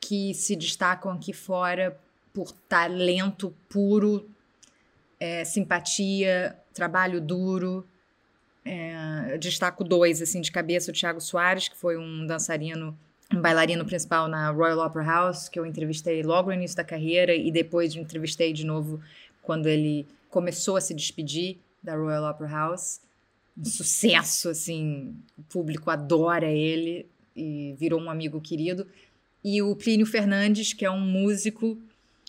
[0.00, 1.96] que se destacam aqui fora
[2.32, 4.28] por talento puro,
[5.20, 7.86] é, simpatia, trabalho duro.
[8.64, 12.98] É, destaco dois assim de cabeça: o Thiago Soares, que foi um dançarino
[13.32, 17.50] bailarino principal na Royal Opera House, que eu entrevistei logo no início da carreira e
[17.50, 19.00] depois entrevistei de novo
[19.42, 23.00] quando ele começou a se despedir da Royal Opera House.
[23.56, 27.06] Um sucesso, assim, o público adora ele
[27.36, 28.86] e virou um amigo querido.
[29.42, 31.78] E o Plínio Fernandes, que é um músico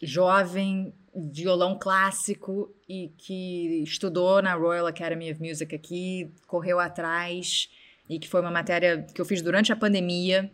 [0.01, 7.69] jovem, violão clássico e que estudou na Royal Academy of Music aqui, correu atrás
[8.09, 10.51] e que foi uma matéria que eu fiz durante a pandemia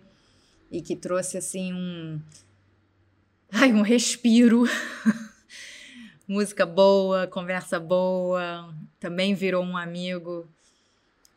[0.71, 2.19] e que trouxe assim um
[3.51, 4.63] ai, um respiro.
[6.27, 10.47] Música boa, conversa boa, também virou um amigo.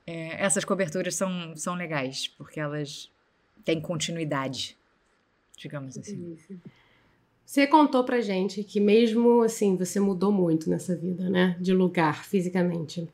[0.07, 3.11] É, essas coberturas são, são legais, porque elas
[3.64, 4.76] têm continuidade,
[5.57, 6.37] digamos assim.
[7.45, 11.57] Você contou pra gente que mesmo assim, você mudou muito nessa vida, né?
[11.61, 13.09] De lugar, fisicamente.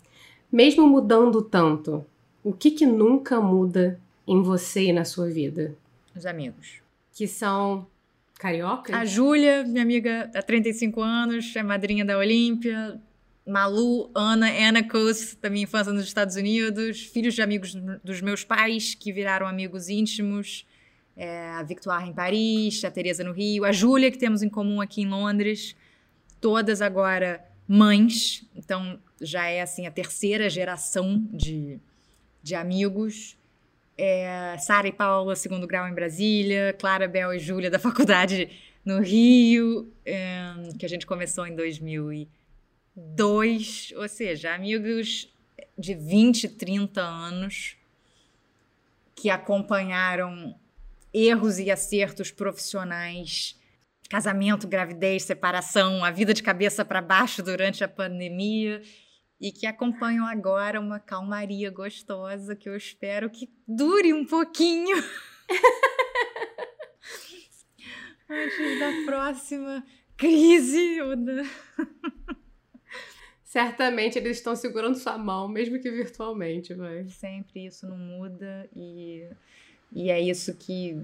[0.53, 2.05] Mesmo mudando tanto,
[2.45, 5.75] o que que nunca muda em você e na sua vida?
[6.15, 6.81] Os amigos.
[7.13, 7.87] Que são
[8.39, 8.95] cariocas?
[8.95, 13.01] A Júlia, minha amiga há 35 anos, é madrinha da Olímpia.
[13.47, 17.03] Malu, Ana, Anna Coase, da minha infância nos Estados Unidos.
[17.03, 20.67] Filhos de amigos dos meus pais, que viraram amigos íntimos.
[21.17, 23.65] É, a Victoire em Paris, a Teresa no Rio.
[23.65, 25.75] A Júlia, que temos em comum aqui em Londres.
[26.41, 28.45] Todas agora mães.
[28.55, 31.79] Então, já é assim a terceira geração de,
[32.43, 33.37] de amigos
[34.01, 38.49] é, Sara e Paula, segundo grau em Brasília, Clara, Bel e Júlia da faculdade
[38.83, 45.31] no Rio, é, que a gente começou em 2002, ou seja, amigos
[45.79, 47.77] de 20, 30 anos
[49.15, 50.59] que acompanharam
[51.13, 53.61] erros e acertos profissionais,
[54.09, 58.81] casamento, gravidez, separação, a vida de cabeça para baixo durante a pandemia
[59.41, 64.95] e que acompanham agora uma calmaria gostosa que eu espero que dure um pouquinho.
[68.29, 69.83] Antes da próxima
[70.17, 71.01] crise.
[71.01, 71.43] Ou da...
[73.43, 77.09] Certamente eles estão segurando sua mão, mesmo que virtualmente, vai.
[77.09, 79.27] Sempre isso não muda e,
[79.91, 81.01] e é isso que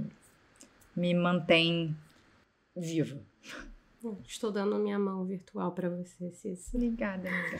[0.94, 1.96] me mantém
[2.76, 3.18] viva.
[4.24, 6.76] Estou dando minha mão virtual para você, Cissa.
[6.76, 7.58] Obrigada, amiga.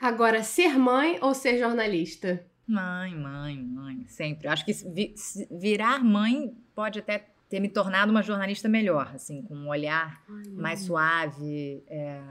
[0.00, 2.44] Agora, ser mãe ou ser jornalista?
[2.66, 4.48] Mãe, mãe, mãe, sempre.
[4.48, 5.14] Acho que vi,
[5.50, 10.50] virar mãe pode até ter me tornado uma jornalista melhor, assim, com um olhar Ai,
[10.52, 12.22] mais suave, é,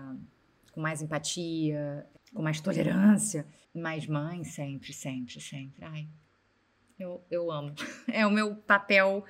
[0.71, 3.45] com mais empatia, com mais tolerância.
[3.75, 5.85] Mas mãe, sempre, sempre, sempre.
[5.85, 6.07] Ai,
[6.97, 7.75] eu, eu amo.
[8.11, 9.23] É o meu papel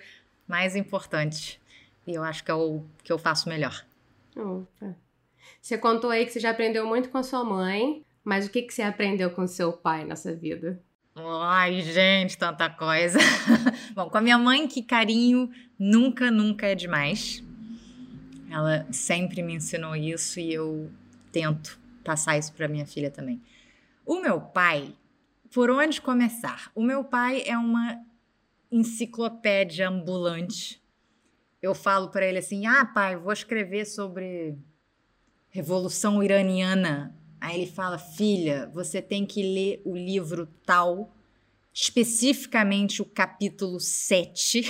[0.47, 1.59] mais importante.
[2.07, 3.85] E eu acho que é o que eu faço melhor.
[4.35, 4.95] Opa.
[5.61, 8.61] Você contou aí que você já aprendeu muito com a sua mãe, mas o que,
[8.61, 10.80] que você aprendeu com seu pai nessa vida?
[11.15, 13.17] Ai, gente, tanta coisa.
[13.95, 15.49] Bom, com a minha mãe, que carinho
[15.80, 17.43] nunca, nunca é demais.
[18.47, 20.91] Ela sempre me ensinou isso e eu
[21.32, 23.41] tento passar isso para minha filha também.
[24.05, 24.93] O meu pai,
[25.51, 26.71] por onde começar?
[26.75, 27.99] O meu pai é uma
[28.71, 30.80] enciclopédia ambulante.
[31.59, 34.55] Eu falo para ele assim: "Ah, pai, vou escrever sobre
[35.49, 37.18] Revolução Iraniana".
[37.39, 41.13] Aí ele fala: "Filha, você tem que ler o livro tal,
[41.73, 44.63] especificamente o capítulo 7".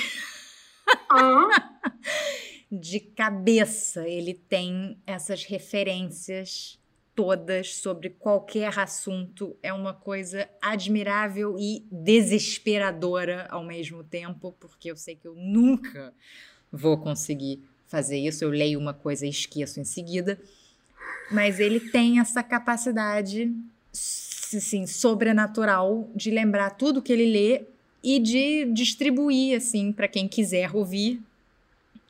[1.10, 1.80] Ah.
[2.72, 6.78] de cabeça ele tem essas referências
[7.16, 9.58] todas sobre qualquer assunto.
[9.62, 16.14] É uma coisa admirável e desesperadora ao mesmo tempo, porque eu sei que eu nunca
[16.72, 18.44] vou conseguir fazer isso.
[18.44, 20.40] Eu leio uma coisa e esqueço em seguida.
[21.32, 23.54] Mas ele tem essa capacidade,
[23.92, 27.64] assim, sobrenatural de lembrar tudo que ele lê
[28.04, 31.22] e de distribuir, assim, para quem quiser ouvir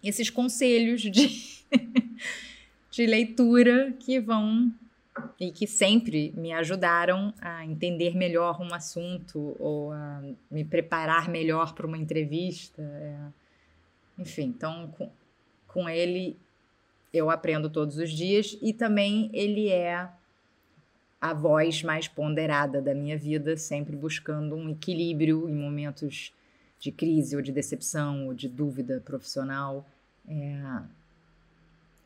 [0.04, 1.64] esses conselhos de,
[2.92, 4.72] de leitura que vão
[5.40, 11.74] e que sempre me ajudaram a entender melhor um assunto ou a me preparar melhor
[11.74, 12.82] para uma entrevista.
[12.82, 14.22] É.
[14.22, 15.10] Enfim, então com,
[15.68, 16.38] com ele
[17.14, 20.10] eu aprendo todos os dias e também ele é
[21.20, 26.34] a voz mais ponderada da minha vida, sempre buscando um equilíbrio em momentos
[26.80, 29.86] de crise ou de decepção ou de dúvida profissional.
[30.28, 30.82] É,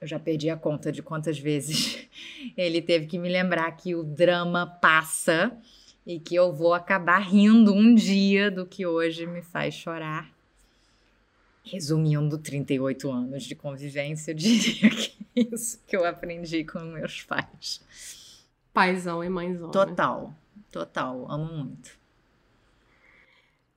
[0.01, 2.07] eu já perdi a conta de quantas vezes
[2.57, 5.55] ele teve que me lembrar que o drama passa
[6.05, 10.32] e que eu vou acabar rindo um dia do que hoje me faz chorar.
[11.63, 17.23] Resumindo 38 anos de convivência, eu diria que é isso que eu aprendi com meus
[17.23, 17.81] pais.
[18.73, 19.67] Paizão e mãezão.
[19.67, 19.73] Né?
[19.73, 20.33] Total,
[20.71, 21.97] total, amo muito.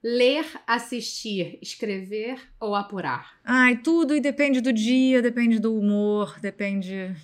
[0.02, 3.38] Ler, assistir, escrever ou apurar?
[3.44, 7.14] Ai, tudo e depende do dia, depende do humor, depende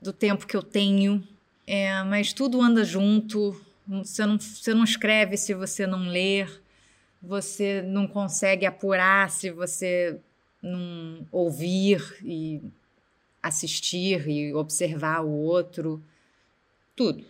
[0.00, 1.22] do tempo que eu tenho.
[1.66, 3.60] É, mas tudo anda junto.
[3.86, 6.61] Você não, você não escreve se você não ler.
[7.22, 10.18] Você não consegue apurar se você
[10.60, 12.60] não ouvir e
[13.42, 16.02] assistir e observar o outro.
[16.96, 17.24] Tudo.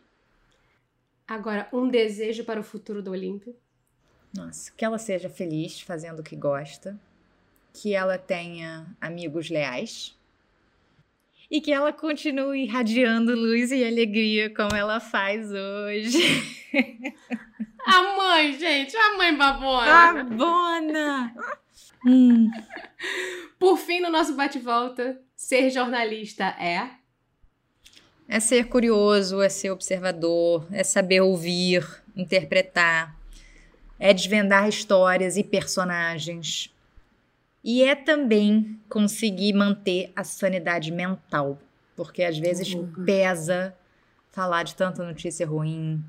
[1.27, 3.55] Agora, um desejo para o futuro do Olímpio?
[4.35, 6.99] Nossa, que ela seja feliz fazendo o que gosta,
[7.73, 10.17] que ela tenha amigos leais
[11.51, 16.19] e que ela continue irradiando luz e alegria como ela faz hoje.
[17.87, 20.25] A mãe, gente, a mãe babona.
[20.25, 21.35] Babona!
[22.07, 22.51] hum.
[23.59, 26.91] Por fim, no nosso bate-volta, ser jornalista é?
[28.29, 33.17] É ser curioso, é ser observador, é saber ouvir, interpretar,
[33.99, 36.73] é desvendar histórias e personagens.
[37.63, 41.59] E é também conseguir manter a sanidade mental,
[41.95, 43.05] porque às vezes uhum.
[43.05, 43.77] pesa
[44.31, 46.03] falar de tanta notícia ruim,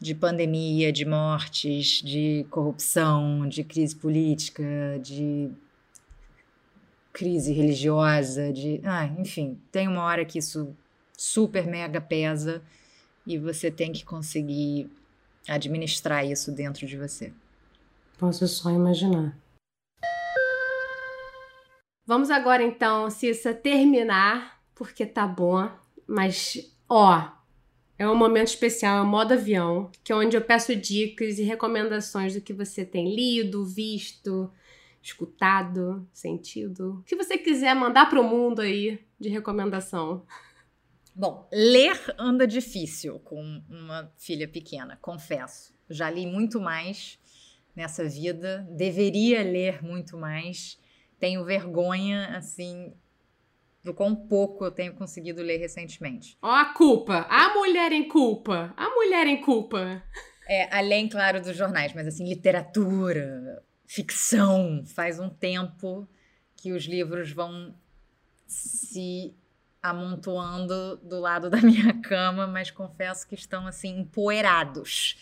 [0.00, 4.64] de pandemia, de mortes, de corrupção, de crise política,
[5.00, 5.50] de
[7.12, 10.76] crise religiosa, de, ah, enfim, tem uma hora que isso
[11.16, 12.62] super mega pesa
[13.26, 14.90] e você tem que conseguir
[15.48, 17.32] administrar isso dentro de você.
[18.18, 19.36] Posso só imaginar.
[22.06, 25.70] Vamos agora então, Cissa, terminar, porque tá bom,
[26.06, 27.30] mas ó,
[27.98, 31.42] é um momento especial, é o modo avião, que é onde eu peço dicas e
[31.42, 34.50] recomendações do que você tem lido, visto,
[35.00, 36.98] escutado, sentido.
[37.00, 40.26] O que você quiser mandar pro mundo aí de recomendação.
[41.14, 45.72] Bom, ler anda difícil com uma filha pequena, confesso.
[45.88, 47.20] Já li muito mais
[47.76, 50.78] nessa vida, deveria ler muito mais.
[51.20, 52.92] Tenho vergonha, assim,
[53.84, 56.38] do quão pouco eu tenho conseguido ler recentemente.
[56.40, 57.26] Ó, a culpa.
[57.28, 58.72] A mulher em culpa.
[58.76, 60.02] A mulher em culpa.
[60.48, 64.82] É, além, claro, dos jornais, mas assim, literatura, ficção.
[64.86, 66.08] Faz um tempo
[66.56, 67.74] que os livros vão
[68.46, 69.36] se
[69.82, 75.16] amontoando do lado da minha cama, mas confesso que estão assim empoeirados.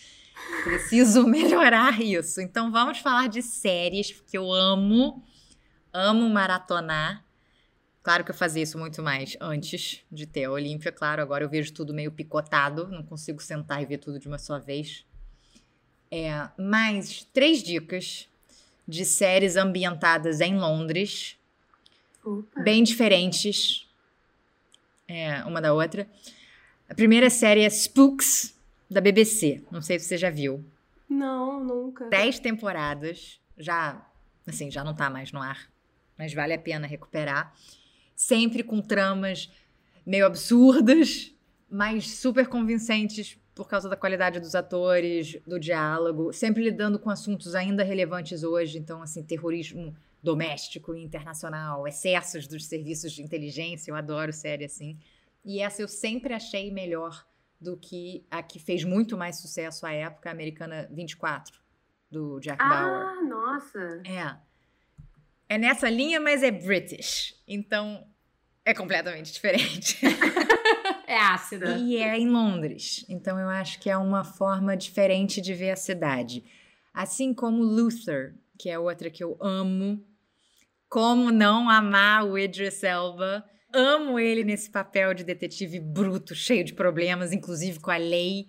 [0.63, 2.41] Preciso melhorar isso.
[2.41, 5.21] Então vamos falar de séries, porque eu amo,
[5.93, 7.25] amo maratonar.
[8.03, 11.23] Claro que eu fazia isso muito mais antes de ter a Olímpia, claro.
[11.23, 14.59] Agora eu vejo tudo meio picotado, não consigo sentar e ver tudo de uma só
[14.59, 15.07] vez.
[16.11, 18.29] É, mais três dicas
[18.87, 21.39] de séries ambientadas em Londres,
[22.25, 22.61] Opa.
[22.61, 23.87] bem diferentes
[25.07, 26.07] é, uma da outra.
[26.89, 28.59] A primeira série é Spooks,
[28.91, 29.63] da BBC.
[29.71, 30.65] Não sei se você já viu.
[31.09, 32.09] Não, nunca.
[32.09, 34.05] Dez temporadas, já,
[34.47, 35.71] assim, já não tá mais no ar,
[36.19, 37.55] mas vale a pena recuperar
[38.15, 39.51] sempre com tramas
[40.05, 41.35] meio absurdas,
[41.71, 47.55] mas super convincentes por causa da qualidade dos atores, do diálogo, sempre lidando com assuntos
[47.55, 53.95] ainda relevantes hoje, então assim, terrorismo doméstico e internacional, excessos dos serviços de inteligência, eu
[53.95, 54.99] adoro série assim.
[55.45, 57.27] E essa eu sempre achei melhor
[57.61, 61.61] do que a que fez muito mais sucesso à época, a americana 24,
[62.11, 63.07] do Jack Bauer.
[63.07, 64.03] Ah, nossa.
[64.07, 64.37] É.
[65.53, 67.35] É nessa linha, mas é British.
[67.47, 68.07] Então
[68.65, 69.99] é completamente diferente.
[71.07, 71.77] é ácida.
[71.77, 73.05] E é em Londres.
[73.07, 76.43] Então eu acho que é uma forma diferente de ver a cidade.
[76.95, 80.03] Assim como Luther, que é outra que eu amo.
[80.89, 83.45] Como não amar o Idris Elba?
[83.75, 88.47] Amo ele nesse papel de detetive bruto, cheio de problemas, inclusive com a lei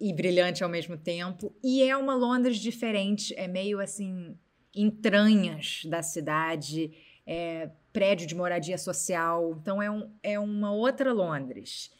[0.00, 1.54] e brilhante ao mesmo tempo.
[1.62, 4.34] E é uma Londres diferente, é meio assim
[4.74, 6.92] entranhas da cidade,
[7.26, 9.56] é, prédio de moradia social.
[9.60, 11.90] Então é, um, é uma outra Londres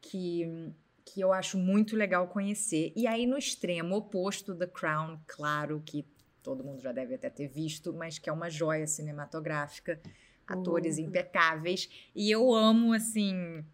[0.00, 0.72] que,
[1.04, 2.92] que eu acho muito legal conhecer.
[2.94, 6.04] E aí, no extremo oposto, The Crown, claro que
[6.42, 10.00] todo mundo já deve até ter visto, mas que é uma joia cinematográfica,
[10.46, 11.04] atores Uhum.
[11.04, 11.88] impecáveis.
[12.14, 13.64] E eu amo, assim,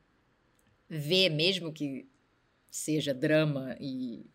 [0.89, 2.09] ver, mesmo que
[2.71, 4.27] seja drama e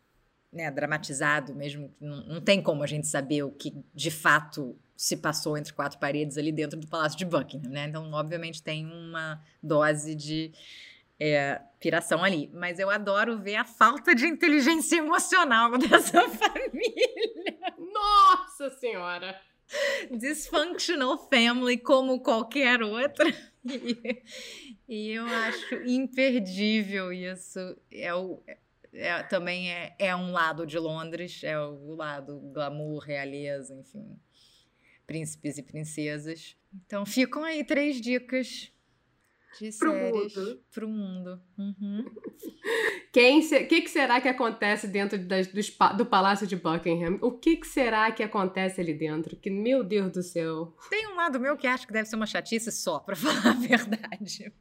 [0.52, 5.16] né, dramatizado mesmo, não, não tem como a gente saber o que de fato se
[5.16, 7.86] passou entre quatro paredes ali dentro do Palácio de Buckingham, né?
[7.88, 10.52] Então, obviamente, tem uma dose de
[11.20, 12.50] é, piração ali.
[12.54, 17.74] Mas eu adoro ver a falta de inteligência emocional dessa família.
[17.78, 19.40] Nossa Senhora!
[20.10, 23.34] Dysfunctional family como qualquer outra.
[23.66, 24.24] E,
[24.88, 27.60] e eu acho imperdível isso.
[27.92, 28.42] É o,
[28.94, 34.20] é, também é, é um lado de Londres, é o lado glamour, realeza, enfim,
[35.06, 36.56] príncipes e princesas.
[36.86, 38.72] Então ficam aí três dicas
[39.60, 40.64] de Pro séries mundo.
[40.72, 41.42] pro mundo.
[41.58, 42.06] Uhum.
[43.12, 47.18] Quem se- que, que será que acontece dentro das- pa- do Palácio de Buckingham?
[47.22, 49.36] O que, que será que acontece ali dentro?
[49.36, 50.78] Que, meu Deus do céu.
[50.92, 53.54] Tem um lado meu que acho que deve ser uma chatice só, pra falar a
[53.54, 54.54] verdade.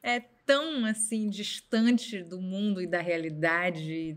[0.00, 4.16] É tão assim distante do mundo e da realidade,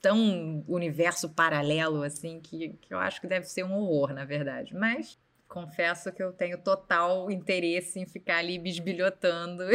[0.00, 4.74] tão universo paralelo assim que, que eu acho que deve ser um horror, na verdade.
[4.74, 9.62] Mas confesso que eu tenho total interesse em ficar ali bisbilhotando.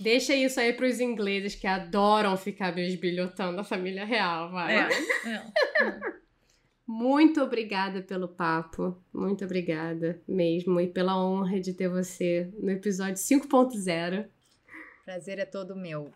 [0.00, 4.76] Deixa isso aí pros ingleses que adoram ficar bisbilhotando a família real, vai.
[4.76, 4.88] É,
[5.28, 5.44] é.
[6.86, 8.96] Muito obrigada pelo papo.
[9.12, 10.78] Muito obrigada mesmo.
[10.80, 14.26] E pela honra de ter você no episódio 5.0.
[15.04, 16.10] Prazer é todo meu.